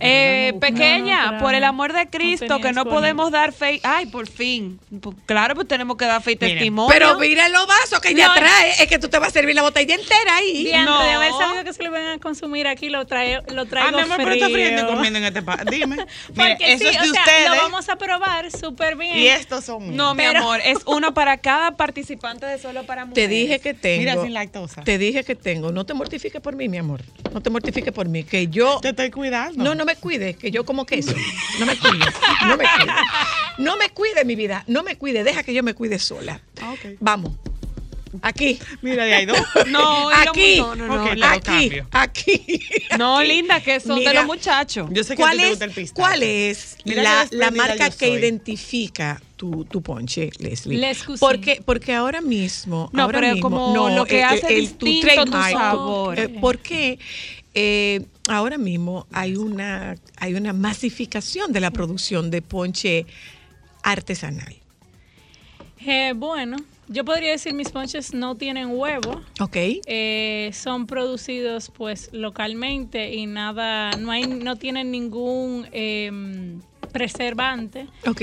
[0.00, 3.80] Eh, pequeña, No, no, por el amor de Cristo, No que no podemos dar fe.
[3.82, 4.78] Ay, por fin.
[5.26, 6.90] Claro, pues tenemos que dar fe y testimonio.
[6.92, 8.34] Pero mira los vasos que ella No.
[8.34, 8.70] trae.
[8.82, 10.64] Es que tú te vas a servir la botella entera ahí.
[10.64, 11.02] Diantre, No.
[11.02, 13.96] de haber sabido que se lo iban a consumir aquí, lo, trae, lo Ah, traigo
[13.96, 14.94] mi amor, pero está friendo frío.
[14.94, 15.58] comiendo en este pa.
[15.70, 15.96] Dime.
[15.96, 17.50] Mire, Porque eso sí, es de o sea, ustedes.
[17.50, 19.16] lo vamos a probar súper bien.
[19.16, 19.94] Y estos son míos.
[19.96, 23.28] No, mi Pero- amor, es uno para cada participante de Solo para Mujeres.
[23.28, 23.98] Te dije que tengo.
[24.00, 24.82] Mira, sin lactosa.
[24.82, 25.72] Te dije que tengo.
[25.72, 27.02] No te mortifiques por mí, mi amor.
[27.32, 28.24] No te mortifiques por mí.
[28.24, 28.78] Que yo.
[28.80, 29.62] Te estoy cuidando.
[29.62, 31.14] No, no me cuides, que yo como queso.
[31.58, 32.14] No me cuides.
[32.46, 32.94] No me cuides.
[33.58, 34.64] No me cuide, mi vida.
[34.66, 35.24] No me cuide.
[35.24, 36.40] Deja que yo me cuide sola.
[36.60, 36.74] Ah.
[37.00, 37.32] Vamos.
[38.22, 38.58] Aquí.
[38.82, 39.38] Mira, de ahí dos.
[39.68, 40.58] No, Aquí.
[40.58, 41.26] no, no, no.
[41.26, 41.70] Aquí.
[41.90, 42.60] Aquí.
[42.98, 43.28] No, aquí.
[43.28, 44.88] linda, que son de los muchachos.
[44.92, 45.94] Yo sé que a ¿Cuál te es, gusta el pistacho.
[45.94, 50.78] ¿Cuál es Mira la, la marca que identifica tu, tu ponche, Leslie?
[50.78, 52.90] Les porque, porque ahora mismo.
[52.92, 56.18] No, ahora pero mismo, como no, lo que eh, hace eh, distinto tu trademark, sabor.
[56.18, 56.98] eh, ¿Por qué?
[57.54, 63.06] Eh, ahora mismo hay una, hay una masificación de la producción de ponche
[63.82, 64.54] artesanal.
[65.84, 66.56] Eh, bueno,
[66.88, 69.20] yo podría decir mis ponches no tienen huevo.
[69.40, 69.56] ¿Ok?
[69.86, 76.60] eh, son producidos pues localmente y nada, no hay, no tienen ningún em,
[76.92, 77.86] preservante.
[78.06, 78.22] ¿Ok?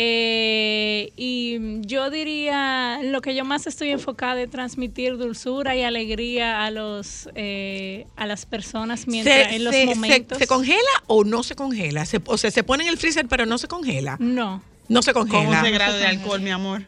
[0.00, 6.64] Eh, y yo diría, lo que yo más estoy enfocada es transmitir dulzura y alegría
[6.64, 10.38] a los eh, a las personas mientras ¿Se, en los se- se- momentos.
[10.38, 12.04] se congela o no se congela?
[12.06, 14.16] Se- o sea, se pone en el freezer pero no se congela.
[14.20, 14.62] No.
[14.88, 15.58] No se Con congela.
[15.60, 16.82] 11 grados de alcohol, mi amor.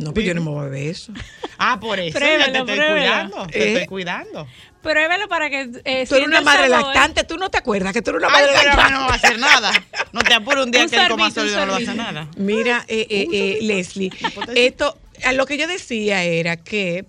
[0.00, 1.12] No, pues yo no me voy a beber eso.
[1.58, 2.94] Ah, por eso Pruébalo, te estoy pruébalo.
[3.30, 3.46] cuidando.
[3.48, 3.72] Te Eh.
[3.72, 4.46] estoy cuidando.
[4.82, 8.10] Pruébelo para que eh, Tú eres una madre lactante, tú no te acuerdas que tú
[8.10, 8.92] eres una Ay, madre pero lactante.
[8.94, 9.72] no va a hacer nada.
[10.12, 11.80] No te apures un día Un que el coma sorbito, un sólido no va a
[11.82, 12.28] hacer nada.
[12.36, 14.10] Mira, eh, eh, eh, Leslie,
[14.54, 17.04] esto, a lo que yo decía era que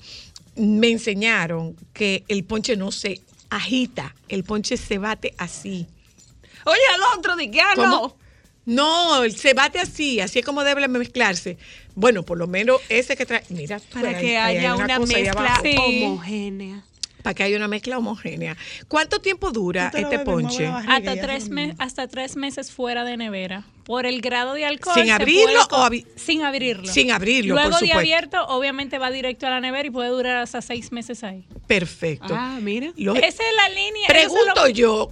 [0.58, 5.88] me enseñaron que el ponche no se agita, el ponche se bate así.
[6.66, 8.18] Oye, al otro, di que ah, no.
[8.66, 11.58] No, se bate así, así es como debe mezclarse.
[11.96, 15.60] Bueno, por lo menos ese que trae, mira, Para que ahí haya una mezcla.
[15.64, 15.76] Sí.
[15.78, 16.84] homogénea.
[17.24, 18.58] para que haya una mezcla homogénea.
[18.88, 20.68] ¿Cuánto tiempo dura este ponche?
[20.68, 23.64] barriga, Hasta tres, me- hasta tres meses fuera de nevera.
[23.84, 24.96] Por el grado de alcohol.
[24.96, 26.92] ¿Sin abrirlo o abi- sin abrirlo?
[26.92, 30.38] Sin abrirlo, por Luego de abierto, obviamente va directo a la nevera y puede durar
[30.38, 31.46] hasta seis meses ahí.
[31.68, 32.34] Perfecto.
[32.36, 32.88] Ah, mira.
[32.98, 34.08] Esa es la línea.
[34.08, 35.10] Pregunto lo- yo,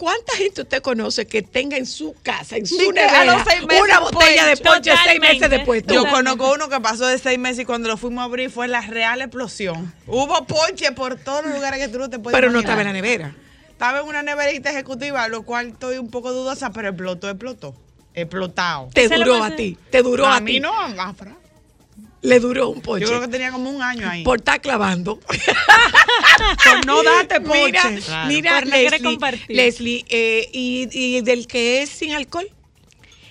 [0.00, 3.44] ¿cuánta gente usted conoce que tenga en su casa, en su nevera,
[3.82, 4.92] una botella de ponche.
[5.04, 5.84] seis meses después?
[5.86, 8.66] Yo conozco uno que pasó de seis meses y cuando lo fuimos a abrir fue
[8.66, 9.92] la real explosión.
[10.06, 12.86] Hubo ponche por todos los lugares que tú no te puedes Pero no estaba en
[12.86, 13.36] la nevera.
[13.68, 17.74] Estaba en una neverita ejecutiva, lo cual estoy un poco dudosa, pero explotó, explotó.
[18.14, 18.88] Explotado.
[18.94, 20.60] Te duró a ti, te duró a, a mí ti.
[20.60, 21.36] no, a Fra.
[22.22, 23.04] Le duró un ponche.
[23.06, 24.22] Yo creo que tenía como un año ahí.
[24.24, 25.18] Por estar clavando.
[26.64, 27.60] Por no darte ponche.
[27.64, 28.28] Mira, Claro.
[28.28, 29.56] mira, Leslie, compartir.
[29.56, 32.48] Leslie, eh, y, y del que es sin alcohol.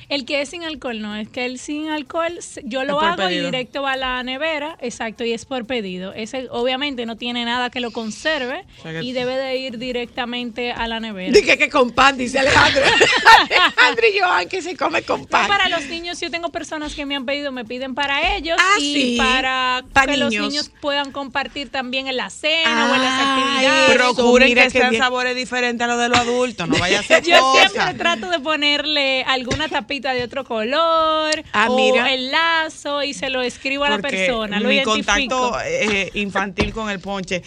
[0.10, 3.40] El que es sin alcohol, no, es que el sin alcohol yo lo hago y
[3.40, 6.14] directo va a la nevera, exacto, y es por pedido.
[6.14, 10.72] Ese obviamente no tiene nada que lo conserve sea que- y debe de ir directamente
[10.72, 11.32] a la nevera.
[11.32, 12.82] Dije que con pan, dice Alejandro.
[13.50, 15.48] Alejandro y Joan que se come con No, pan.
[15.48, 18.80] para los niños, yo tengo personas que me han pedido, me piden para ellos Ah,
[18.80, 19.16] y sí.
[19.18, 20.72] para Pa' que los niños.
[20.82, 23.96] puedan compartir también en la cena o en las actividades.
[23.96, 25.02] Procuren que sean bien.
[25.04, 27.70] sabores diferentes a los de los adultos, no vaya a ser Yo cosa.
[27.70, 32.12] siempre trato de ponerle alguna tapita de otro color Ah, o mira.
[32.14, 35.40] el lazo y se lo escribo a la persona, lo mi identifico.
[35.42, 37.44] contacto eh, infantil con el ponche.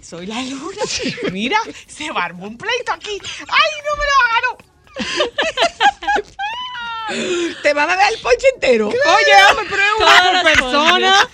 [0.00, 0.82] Soy la luna.
[1.32, 1.58] Mira,
[1.88, 3.10] se barbó un pleito aquí.
[3.20, 4.56] ¡Ay, no me lo hagan!
[7.62, 8.88] Te va a beber el ponche entero.
[8.88, 9.68] Oye, es
[9.98, 11.28] Todas una las persona.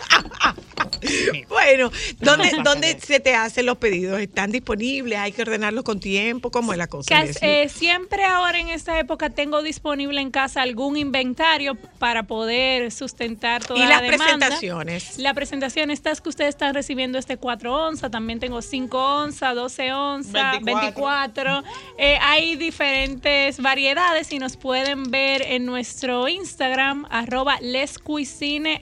[1.49, 4.21] Bueno, ¿dónde, ¿dónde se te hacen los pedidos?
[4.21, 5.19] ¿Están disponibles?
[5.19, 6.51] ¿Hay que ordenarlos con tiempo?
[6.51, 7.25] ¿Cómo es la cosa?
[7.41, 13.65] Eh, siempre ahora en esta época tengo disponible en casa algún inventario para poder sustentar
[13.65, 15.19] toda ¿Y la las presentaciones?
[15.19, 19.93] La presentación, estas que ustedes están recibiendo este 4 onzas, también tengo 5 onzas, 12
[19.93, 21.63] onzas, 24.
[21.63, 21.65] 24.
[21.99, 28.81] Eh, hay diferentes variedades y nos pueden ver en nuestro Instagram, arroba lescuisinerd.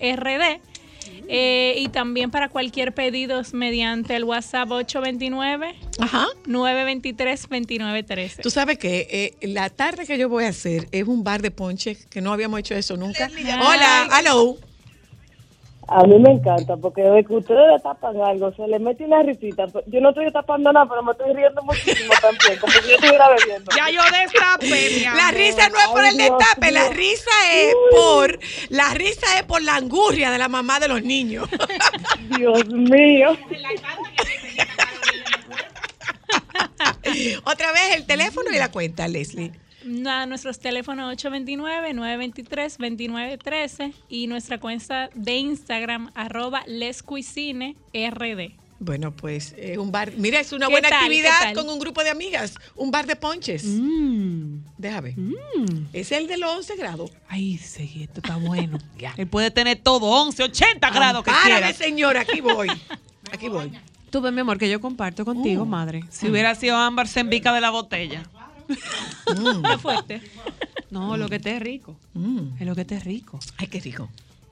[1.29, 6.27] Eh, y también para cualquier pedido mediante el WhatsApp 829 Ajá.
[6.47, 8.43] 923 2913.
[8.43, 9.09] Tú sabes que
[9.41, 12.33] eh, la tarde que yo voy a hacer es un bar de ponche, que no
[12.33, 13.31] habíamos hecho eso nunca.
[13.61, 14.57] Hola, hello.
[15.89, 19.66] A mí me encanta porque de que ustedes tapan algo, se le mete una risita.
[19.87, 23.28] Yo no estoy tapando nada, pero me estoy riendo muchísimo también, como si yo estuviera
[23.28, 23.70] bebiendo.
[23.76, 27.30] Ya yo destapé, mi La risa no es por Ay, el Dios destape, la risa
[27.53, 28.39] es por
[28.70, 31.49] la risa es por la angurria de la mamá de los niños.
[32.37, 33.37] Dios mío.
[37.45, 39.53] Otra vez el teléfono y la cuenta, Leslie.
[39.87, 48.53] Na- nuestros teléfonos 829-923-2913 y nuestra cuenta de Instagram, arroba lescuisine rd.
[48.78, 50.12] Bueno, pues eh, un bar.
[50.18, 51.05] Mira, es una ¿Qué buena tal?
[51.05, 52.55] actividad con un grupo de amigas.
[52.74, 53.64] Un bar de ponches.
[53.64, 54.59] Mm.
[54.76, 55.14] Déjame.
[55.95, 57.11] Es el de los 11 grados.
[57.28, 58.76] Ay, sí, esto está bueno.
[59.16, 61.72] Él puede tener todo, 11, 80 grados que Párame, quiera.
[61.72, 62.68] señora, aquí voy.
[63.32, 63.72] Aquí voy.
[64.11, 65.68] Tú ves, mi amor, que yo comparto contigo, Mm.
[65.68, 66.05] madre.
[66.11, 68.22] Si hubiera sido ámbar, se envica de la botella.
[68.66, 70.22] Qué fuerte.
[70.90, 71.96] No, lo que esté es rico.
[72.14, 72.56] Mm.
[72.60, 73.38] Es lo que esté es rico.
[73.58, 74.08] Ay, qué rico.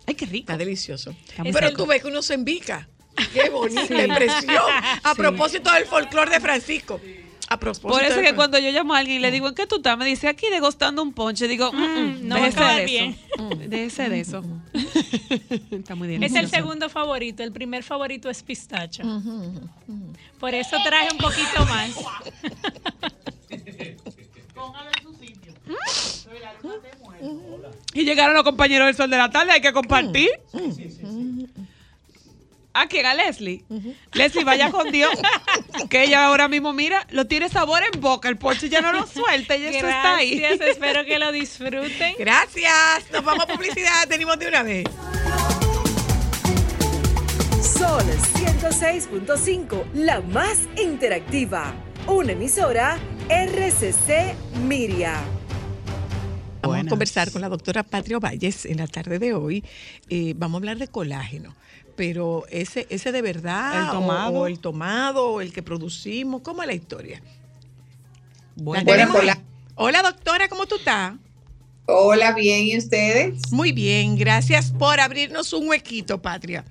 [0.07, 0.41] Ay, qué rico.
[0.53, 1.15] Está delicioso.
[1.37, 1.83] Pero rico.
[1.83, 2.89] tú ves que uno se embica.
[3.33, 3.95] Qué bonita Sí.
[3.95, 4.65] impresión.
[5.03, 5.17] A Sí.
[5.17, 7.01] propósito del folclore de Francisco.
[7.49, 9.55] A propósito Por eso del que cuando yo llamo a alguien y le digo, ¿en
[9.55, 9.97] qué tú estás?
[9.99, 11.47] Me dice, aquí degustando un ponche.
[11.47, 13.19] Digo, mm, mm, no va a déjese acabar de bien.
[13.35, 13.43] eso.
[13.45, 14.43] Mm, Déjese de eso.
[15.71, 16.23] Está muy bien.
[16.23, 19.03] Es el segundo favorito, el primer favorito es pistacho.
[20.41, 21.91] Por eso traje un poquito más.
[27.95, 30.31] Y llegaron los compañeros del sol de la tarde, hay que compartir.
[32.77, 33.07] ¿A quién?
[33.07, 33.65] A Leslie.
[34.13, 35.13] Leslie, vaya con Dios.
[35.89, 38.29] Que ella ahora mismo, mira, lo tiene sabor en boca.
[38.29, 40.39] El ponche ya no lo suelta y eso está ahí.
[40.39, 42.15] Gracias, espero que lo disfruten.
[42.19, 43.11] Gracias.
[43.13, 44.09] Nos vamos a publicidad.
[44.09, 44.85] Tenemos de una vez.
[47.61, 48.05] Sol
[48.35, 51.75] 106.5, la más interactiva.
[52.07, 52.99] Una emisora
[53.29, 54.35] RCC
[54.67, 55.21] Miria.
[56.67, 59.65] Vamos a conversar con la doctora Patria Valles en la tarde de hoy.
[60.09, 61.55] Eh, vamos a hablar de colágeno.
[61.97, 64.33] Pero ese, ese de verdad, El o- tomado.
[64.41, 67.23] O, el tomado, o el que producimos, ¿cómo es la historia?
[68.57, 69.39] Bueno, ¿La tenemos Hola?
[69.77, 71.15] Hola, doctora, ¿cómo tú estás?
[71.87, 73.53] Hola, bien, ¿y ustedes?
[73.53, 76.65] Muy bien, gracias por abrirnos un huequito, Patria.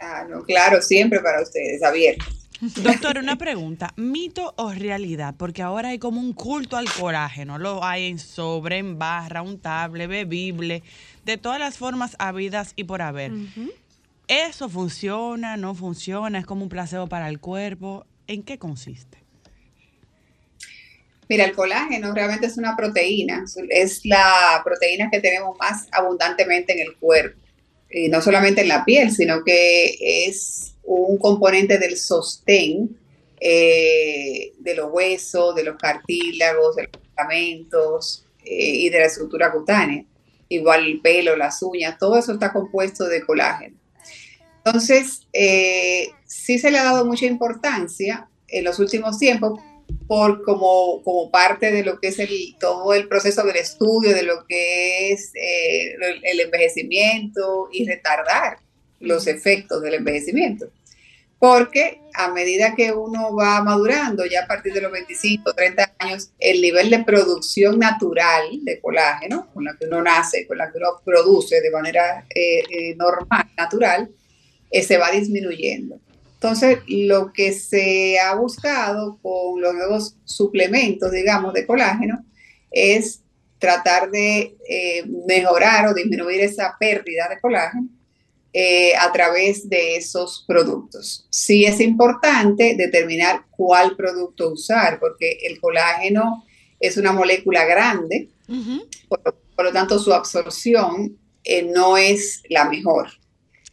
[0.00, 2.24] Ah, no, claro, siempre para ustedes, abierto.
[2.60, 3.92] Doctor, una pregunta.
[3.96, 5.34] ¿Mito o realidad?
[5.36, 7.58] Porque ahora hay como un culto al colágeno.
[7.58, 10.82] Lo hay en sobre, en barra, untable, bebible,
[11.24, 13.32] de todas las formas habidas y por haber.
[14.28, 15.56] ¿Eso funciona?
[15.56, 16.38] ¿No funciona?
[16.38, 18.06] ¿Es como un placebo para el cuerpo?
[18.26, 19.18] ¿En qué consiste?
[21.28, 26.86] Mira, el colágeno realmente es una proteína, es la proteína que tenemos más abundantemente en
[26.86, 27.40] el cuerpo.
[27.90, 29.96] Y no solamente en la piel, sino que
[30.26, 32.96] es un componente del sostén
[33.40, 39.52] eh, de los huesos, de los cartílagos, de los ligamentos eh, y de la estructura
[39.52, 40.04] cutánea.
[40.48, 43.76] Igual el pelo, las uñas, todo eso está compuesto de colágeno.
[44.64, 49.60] Entonces, eh, sí se le ha dado mucha importancia en los últimos tiempos
[50.06, 54.22] por como, como parte de lo que es el, todo el proceso del estudio de
[54.22, 58.58] lo que es el, el envejecimiento y retardar
[59.00, 60.70] los efectos del envejecimiento.
[61.44, 66.30] Porque a medida que uno va madurando, ya a partir de los 25, 30 años,
[66.38, 70.78] el nivel de producción natural de colágeno, con la que uno nace, con la que
[70.78, 74.08] uno produce de manera eh, eh, normal, natural,
[74.70, 76.00] eh, se va disminuyendo.
[76.32, 82.24] Entonces, lo que se ha buscado con los nuevos suplementos, digamos, de colágeno,
[82.70, 83.20] es
[83.58, 84.56] tratar de
[85.26, 87.90] mejorar o disminuir esa pérdida de colágeno
[88.54, 91.26] eh, a través de esos productos.
[91.30, 96.44] Sí es importante determinar cuál producto usar, porque el colágeno
[96.80, 98.28] es una molécula grande,
[99.08, 99.20] por,
[99.56, 103.08] por lo tanto su absorción eh, no es la mejor.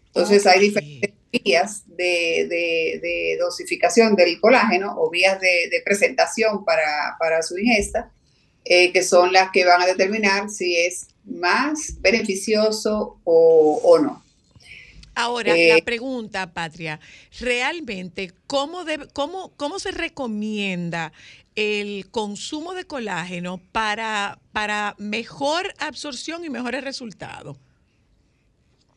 [0.07, 6.65] Entonces hay diferentes vías de, de- de dosificación del colágeno o vías de, de presentación
[6.65, 8.11] para, para su ingesta,
[8.65, 14.23] eh, que son las que van a determinar si es más beneficioso o, o no.
[15.16, 16.99] Ahora, Eh, la pregunta, Patria,
[17.39, 21.12] realmente, ¿cómo, debe- cómo, ¿cómo se recomienda
[21.55, 27.57] el consumo de colágeno para, para mejor absorción y mejores resultados?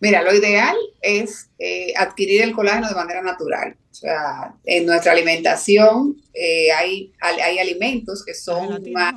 [0.01, 3.77] Mira, lo ideal es eh, adquirir el colágeno de manera natural.
[3.91, 9.15] O sea, en nuestra alimentación eh, hay, hay hay alimentos que son más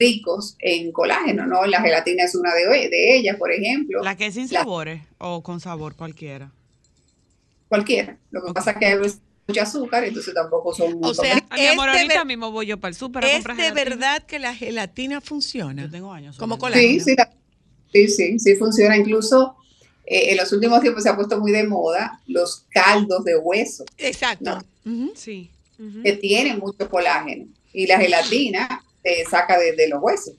[0.00, 1.66] ricos en colágeno, ¿no?
[1.66, 4.02] La gelatina es una de, de ellas, por ejemplo.
[4.02, 6.50] ¿La que es sin La- sabores o con sabor cualquiera?
[7.68, 8.16] Cualquiera.
[8.30, 11.36] Lo que pasa es que hay mucho azúcar, entonces tampoco son O sea.
[11.50, 13.62] A mi amor, es ahorita mismo voy yo para el súper a ¿Es comprar de
[13.64, 13.84] gelatina.
[13.96, 15.82] verdad que la gelatina funciona?
[15.82, 16.36] Yo tengo años.
[16.38, 16.88] Como colágeno.
[16.88, 17.30] Sí, sí, la-
[17.92, 18.96] sí, sí, sí funciona.
[18.96, 19.54] Incluso
[20.06, 23.84] eh, en los últimos tiempos se ha puesto muy de moda los caldos de hueso,
[23.98, 24.58] Exacto.
[24.84, 25.10] No.
[25.14, 25.50] Sí.
[26.02, 27.46] Que tienen mucho colágeno.
[27.72, 30.34] Y la gelatina se saca de, de los huesos.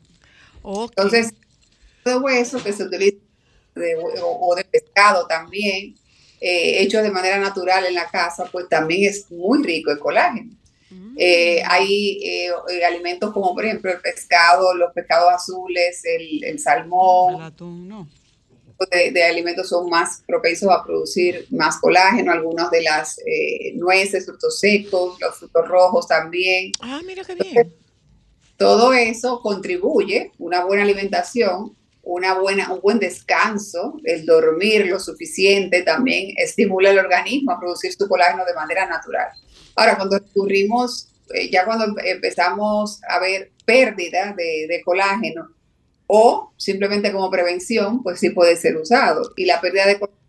[0.62, 0.92] Ok.
[0.98, 1.34] Entonces,
[2.06, 3.18] de hueso que se utiliza
[3.76, 5.96] de o, o de pescado también,
[6.40, 10.52] eh, hecho de manera natural en la casa, pues también es muy rico el colágeno.
[11.18, 16.60] Eh, hay eh, eh, alimentos como por ejemplo el pescado, los pescados azules, el, el
[16.60, 18.10] salmón, El atún, no.
[18.92, 24.26] de, de alimentos son más propensos a producir más colágeno, algunos de las eh, nueces,
[24.26, 26.72] frutos secos, los frutos rojos también.
[26.82, 27.74] Ah, mira qué bien.
[28.62, 35.82] Todo eso contribuye, una buena alimentación, una buena, un buen descanso, el dormir lo suficiente
[35.82, 39.30] también estimula el organismo a producir su colágeno de manera natural.
[39.76, 45.48] Ahora, cuando recurrimos, eh, ya cuando empezamos a ver pérdida de, colágeno
[46.06, 49.32] o simplemente como prevención, pues sí puede ser usado.
[49.36, 50.22] Y la pérdida de colágeno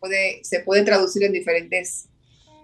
[0.00, 2.06] puede, se puede traducir en diferentes,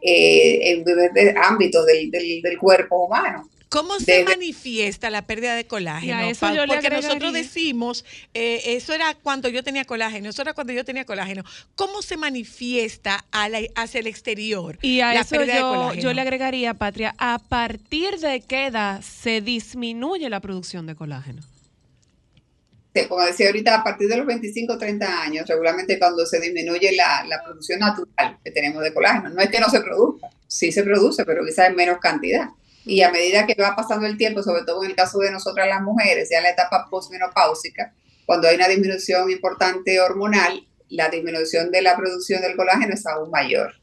[0.00, 3.50] eh, en diferentes ámbitos del- del cuerpo humano.
[3.70, 6.12] ¿Cómo se Desde- manifiesta la pérdida de colágeno?
[6.12, 8.04] Y a eso Pa- yo le Porque nosotros decimos,
[8.34, 11.44] eh, eso era cuando yo tenía colágeno, eso era cuando yo tenía colágeno.
[11.76, 16.02] ¿Cómo se manifiesta a la- hacia el exterior Y a la eso pérdida de colágeno?
[16.02, 21.42] yo le agregaría, Patria, ¿a partir de qué edad se disminuye la producción de colágeno?
[22.92, 26.40] Sí, como decía ahorita, a partir de los 25 o 30 años, regularmente cuando se
[26.40, 29.28] disminuye la, la producción natural que tenemos de colágeno.
[29.30, 32.48] No es que no se produzca, sí se produce, pero quizás en menos cantidad.
[32.91, 35.68] Y a medida que va pasando el tiempo, sobre todo en el caso de nosotras
[35.68, 37.95] las mujeres, ya en la etapa postmenopáusica,
[38.26, 43.30] cuando hay una disminución importante hormonal, la disminución de la producción del colágeno es aún
[43.30, 43.74] mayor.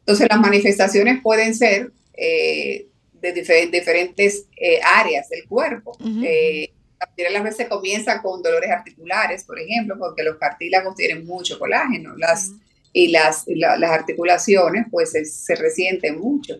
[0.00, 5.90] Entonces, las manifestaciones pueden ser eh, de difer- diferentes eh, áreas del cuerpo.
[6.00, 6.22] Ujú.
[6.24, 10.94] Eh, la mayoría de las veces comienza con dolores articulares, por ejemplo, porque los cartílagos
[10.96, 12.50] tienen mucho colágeno las,
[12.94, 16.54] y las, y la- las articulaciones pues se, se resienten mucho.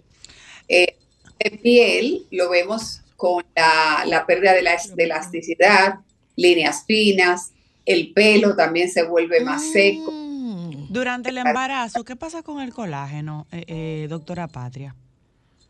[0.68, 0.96] Eh,
[1.38, 5.94] de piel lo vemos con la, la pérdida de la de elasticidad,
[6.36, 7.52] líneas finas,
[7.84, 10.12] el pelo también se vuelve más seco.
[10.12, 10.92] Mm.
[10.92, 14.94] Durante el embarazo, ¿qué pasa con el colágeno, eh, eh, doctora Patria?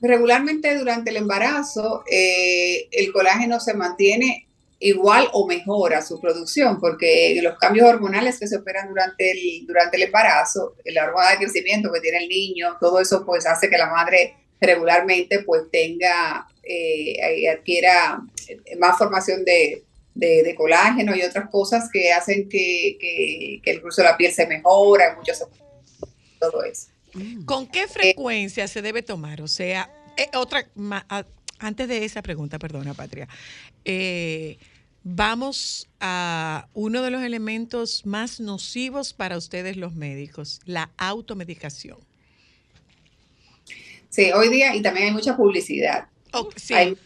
[0.00, 4.48] Regularmente durante el embarazo eh, el colágeno se mantiene
[4.80, 9.96] igual o mejora su producción porque los cambios hormonales que se operan durante el, durante
[9.96, 13.78] el embarazo, la hormona de crecimiento que tiene el niño, todo eso pues hace que
[13.78, 18.20] la madre regularmente pues tenga, eh, y adquiera
[18.78, 19.84] más formación de,
[20.14, 24.16] de- de colágeno y otras cosas que hacen que, que, que el curso de la
[24.16, 25.44] piel se mejora, muchas
[26.40, 26.88] todo eso.
[27.46, 29.40] ¿Con qué frecuencia se debe tomar?
[29.42, 31.24] O sea, eh, otra, ma- a-
[31.58, 33.28] antes de esa pregunta, perdona, Patria,
[33.84, 34.58] eh,
[35.02, 41.98] vamos a uno de los elementos más nocivos para ustedes los médicos, la automedicación.
[44.08, 46.06] Sí, hoy día y también hay mucha publicidad.
[46.32, 46.74] Oh, sí.
[46.74, 46.98] Hay,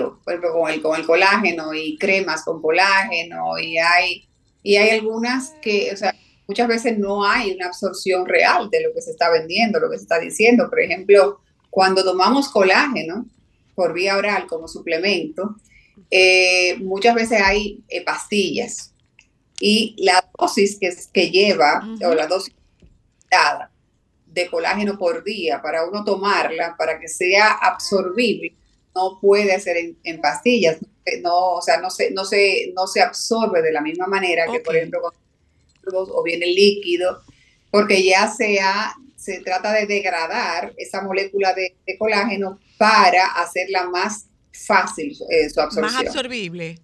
[0.00, 4.26] por ejemplo, con el, con el colágeno y cremas con colágeno y hay,
[4.62, 6.14] y hay algunas que, o sea,
[6.48, 9.96] muchas veces no hay una absorción real de lo que se está vendiendo, lo que
[9.96, 10.68] se está diciendo.
[10.68, 13.26] Por ejemplo, cuando tomamos colágeno
[13.74, 15.56] por vía oral como suplemento,
[16.10, 18.92] eh, muchas veces hay eh, pastillas
[19.60, 22.06] y la dosis que, que lleva Ujú.
[22.08, 22.54] o la dosis
[23.30, 23.70] dada
[24.34, 28.52] de colágeno por día para uno tomarla para que sea absorbible
[28.94, 30.78] no puede ser en, en pastillas
[31.22, 34.60] no o sea no se no se no se absorbe de la misma manera que
[34.60, 35.00] por ejemplo
[35.86, 37.22] o bien el líquido
[37.70, 44.26] porque ya sea se trata de degradar esa molécula de, de colágeno para hacerla más
[44.54, 46.78] fácil eh, su Más absorción absorbible.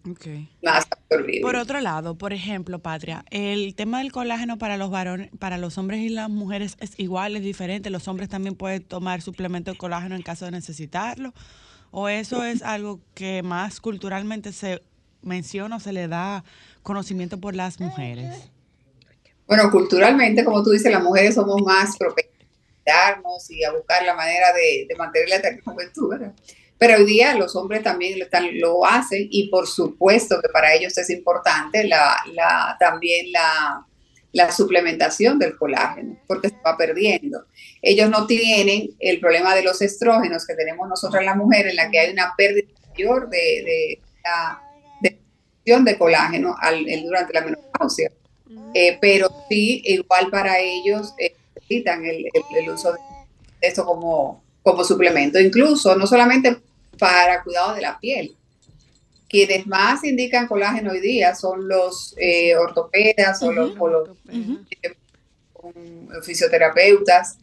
[0.63, 5.31] más absorbible Por otro lado, por ejemplo, Patria, el tema del colágeno para los varones,
[5.39, 7.91] para los hombres y las mujeres es igual, es diferente.
[7.91, 11.33] Los hombres también pueden tomar suplemento de colágeno en caso de necesitarlo.
[11.93, 14.83] ¿O eso es algo que más culturalmente se
[15.23, 16.45] menciona o se le da
[16.83, 18.51] conocimiento por las mujeres?
[19.47, 22.31] Bueno, culturalmente, como tú dices, las mujeres somos más propensas
[22.87, 26.35] a darnos y a buscar la manera de, de mantener la juventud, ¿verdad?
[26.81, 30.73] Pero hoy día los hombres también lo, están- lo hacen y por supuesto que para
[30.75, 33.87] ellos es importante la, la- también la,
[34.33, 37.45] la suplementación del colágeno, porque se va perdiendo.
[37.83, 41.91] Ellos no tienen el problema de los estrógenos que tenemos nosotras las mujeres, en la
[41.91, 44.63] que hay una pérdida mayor de, de, la-
[45.03, 48.11] de producción de colágeno al- durante la menopausia.
[48.73, 52.99] Eh, pero sí, igual para ellos eh, necesitan el, el- el uso de
[53.61, 56.57] esto como, como suplemento, incluso no solamente
[57.01, 58.37] para cuidado de la piel.
[59.29, 64.09] Quienes más indican colágeno hoy día son los eh, ortopedas o los, o los
[65.63, 67.39] um, fisioterapeutas,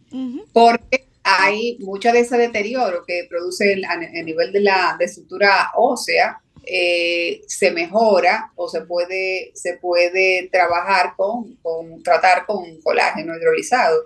[0.54, 5.06] porque hay mucho de ese deterioro que produce el- a, a nivel de la de
[5.06, 12.82] estructura ósea, eh, se mejora o se puede, se puede trabajar con, con tratar con
[12.82, 14.04] colágeno hidrolizado.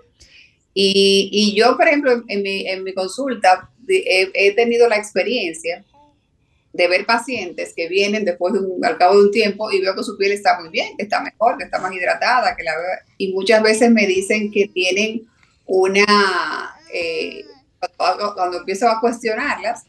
[0.72, 5.84] Y, y yo, por ejemplo, en mi, en mi consulta he, he tenido la experiencia
[6.72, 9.94] de ver pacientes que vienen después de un, al cabo de un tiempo y veo
[9.94, 12.72] que su piel está muy bien, que está mejor, que está más hidratada, que la
[13.18, 15.22] y muchas veces me dicen que tienen
[15.66, 17.44] una, eh,
[17.96, 19.84] cuando, cuando empiezo a cuestionarlas,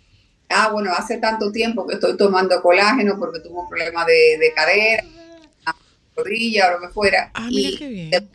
[0.49, 4.53] ah, bueno, hace tanto tiempo que estoy tomando colágeno porque tuve un problema de, de
[4.53, 5.03] cadera,
[6.15, 7.31] rodilla o lo que fuera.
[7.33, 8.29] Ah, mira y qué bien.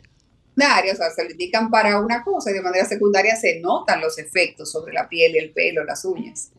[0.59, 4.01] Secundaria, o sea, se lo indican para una cosa y de manera secundaria se notan
[4.01, 6.51] los efectos sobre la piel, el pelo, las uñas.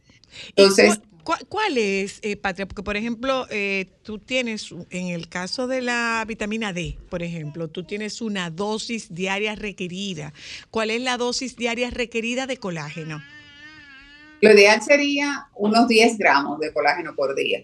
[0.57, 2.67] Entonces, ¿Y cu- cu- ¿Cuál es, eh, Patria?
[2.67, 7.69] Porque, por ejemplo, eh, tú tienes, en el caso de la vitamina D, por ejemplo,
[7.69, 10.33] tú tienes una dosis diaria requerida.
[10.71, 13.23] ¿Cuál es la dosis diaria requerida de colágeno?
[14.43, 17.63] lo ideal sería unos 10 gramos de colágeno por día.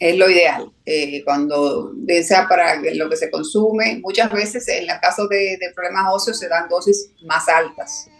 [0.00, 0.72] Es lo ideal.
[0.86, 1.92] Eh, cuando
[2.26, 6.38] sea para lo que se consume, muchas veces en el caso de, de problemas óseos
[6.38, 8.10] se dan dosis más altas.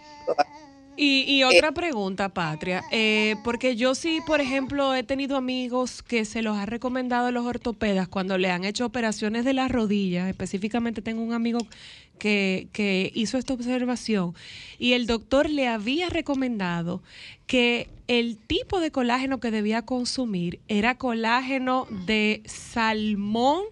[0.97, 6.26] Y, y otra pregunta, Patria, eh, porque yo sí, por ejemplo, he tenido amigos que
[6.26, 11.01] se los ha recomendado los ortopedas cuando le han hecho operaciones de las rodillas, específicamente
[11.01, 11.61] tengo un amigo
[12.20, 14.34] que, que hizo esta observación
[14.78, 17.02] y el doctor le había recomendado
[17.48, 23.64] que el tipo de colágeno que debía consumir era colágeno de salmón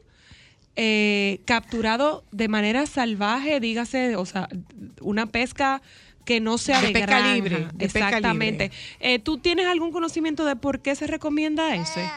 [0.81, 4.49] eh, capturado de manera salvaje, dígase, o sea,
[5.01, 5.83] una pesca
[6.25, 7.35] que no sea De de, pesca granja.
[7.35, 8.71] libre, de pesca Exactamente.
[9.01, 12.09] Eh, ¿Tú tienes algún conocimiento de por qué se recomienda ese?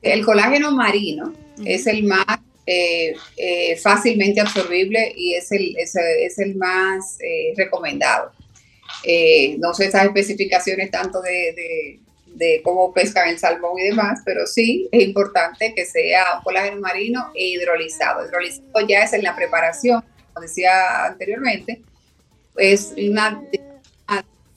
[0.00, 2.24] El colágeno marino es el más
[2.72, 8.30] eh, eh, fácilmente absorbible y es el, es, es el más eh, recomendado.
[9.04, 11.98] Eh, no sé esas especificaciones tanto de, de-
[12.32, 16.80] de cómo pescan el salmón y demás, pero sí es importante que sea un colágeno
[16.80, 18.24] marino e hidrolizado.
[18.24, 20.02] Hidrolizado ya es en la preparación,
[20.32, 21.80] como decía anteriormente,
[22.56, 23.42] es una,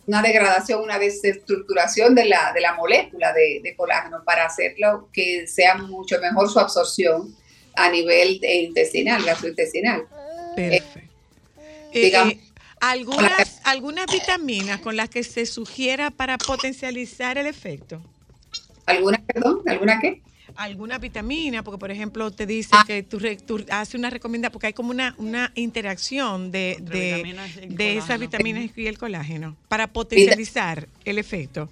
[0.05, 5.47] una degradación, una desestructuración de la, de la molécula de, de colágeno para hacerlo que
[5.47, 7.36] sea mucho mejor su absorción
[7.76, 10.03] a nivel de intestinal, gastrointestinal.
[10.55, 10.99] Perfecto.
[11.93, 12.39] Eh, digamos- eh,
[12.80, 18.01] algunas, algunas vitaminas con las que se sugiera para potencializar el efecto.
[18.86, 19.61] ¿Alguna, perdón?
[19.65, 20.21] ¿Alguna qué?
[20.55, 22.84] Alguna vitamina, porque por ejemplo te dice Ah.
[22.86, 27.13] que tú, re- tú haces una recomendación, porque hay como una, una interacción de, de,
[27.24, 31.69] vitaminas de esas vitaminas y el colágeno para potencializar el efecto.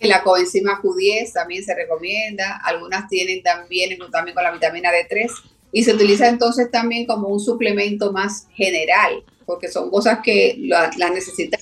[0.00, 5.30] La coenzima Q10 también se recomienda, algunas tienen también, también con la vitamina D3
[5.72, 10.90] y se utiliza entonces también como un suplemento más general, porque son cosas que la-
[10.96, 11.60] las necesitan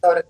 [0.00, 0.24] sobre-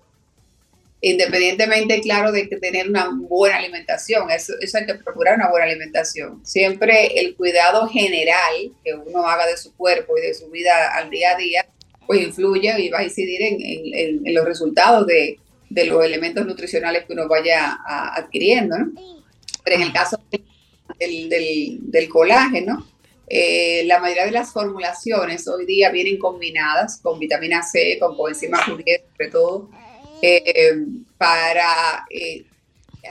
[1.01, 5.67] independientemente, claro, de que tener una buena alimentación, eso, eso hay que procurar una buena
[5.67, 6.43] alimentación.
[6.45, 11.09] Siempre el cuidado general que uno haga de su cuerpo y de su vida al
[11.11, 11.67] día a día,
[12.07, 15.39] pues influye y va a incidir en- en los resultados de,
[15.69, 18.91] de los elementos nutricionales que uno vaya a- adquiriendo, ¿no?
[19.63, 20.19] Pero en el caso
[20.99, 22.87] del, del- del colágeno,
[23.29, 28.59] eh, la mayoría de las formulaciones hoy día vienen combinadas con vitamina C, con coenzima
[28.59, 29.69] Q10, sobre todo,
[30.21, 30.77] eh,
[31.17, 32.45] para eh,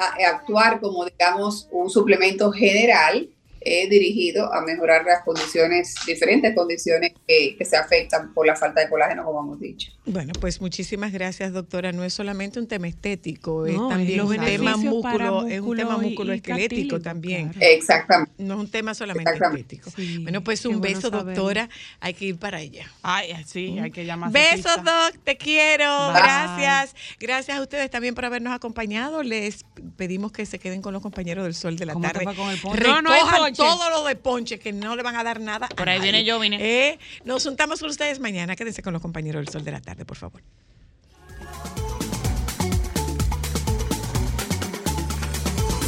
[0.01, 3.29] a- actuar como, digamos, un suplemento general
[3.69, 8.81] eh, dirigido a mejorar las condiciones, diferentes condiciones que, que se afectan por la falta
[8.81, 9.91] de colágeno, como hemos dicho.
[10.05, 11.91] Bueno, pues muchísimas gracias, doctora.
[11.91, 14.45] No es solamente un tema estético, es también los un tema
[14.77, 17.49] beneficios para músculo, es un tema y- músculo y esquelético cartílago, también.
[17.49, 17.67] claro.
[17.73, 18.33] Exactamente.
[18.39, 19.91] No es un tema solamente estético.
[19.91, 21.69] Sí, bueno, pues un bueno beso, doctora.
[21.99, 22.87] Hay que ir para allá.
[23.03, 24.31] Ay, sí, hay que llamar.
[24.31, 26.13] Besos, Doc, te quiero.
[26.13, 26.23] Bye.
[26.23, 26.95] Gracias.
[27.19, 29.25] Gracias a ustedes también por habernos acompañado.
[29.25, 29.65] Les
[29.97, 32.27] pedimos que se queden con los compañeros del sol de la ¿Cómo te tarde.
[32.27, 32.79] va con el ponche?
[32.79, 33.23] Recojan No, no hay.
[33.57, 35.67] Todo lo de ponche que no le van a dar nada.
[35.67, 36.13] a Por ahí nadie.
[36.13, 36.59] viene yo, vine.
[36.61, 38.57] Eh, nos juntamos con ustedes mañana.
[38.57, 40.43] Quédense con los compañeros del sol de la tarde, por favor.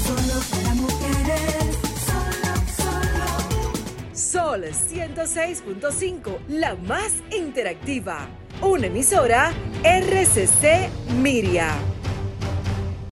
[0.04, 4.14] Solo para mujeres, solo, solo.
[4.14, 8.28] Sol 106.5, la más interactiva.
[8.60, 9.52] Una emisora
[9.84, 10.90] RCC
[11.20, 11.70] Miria.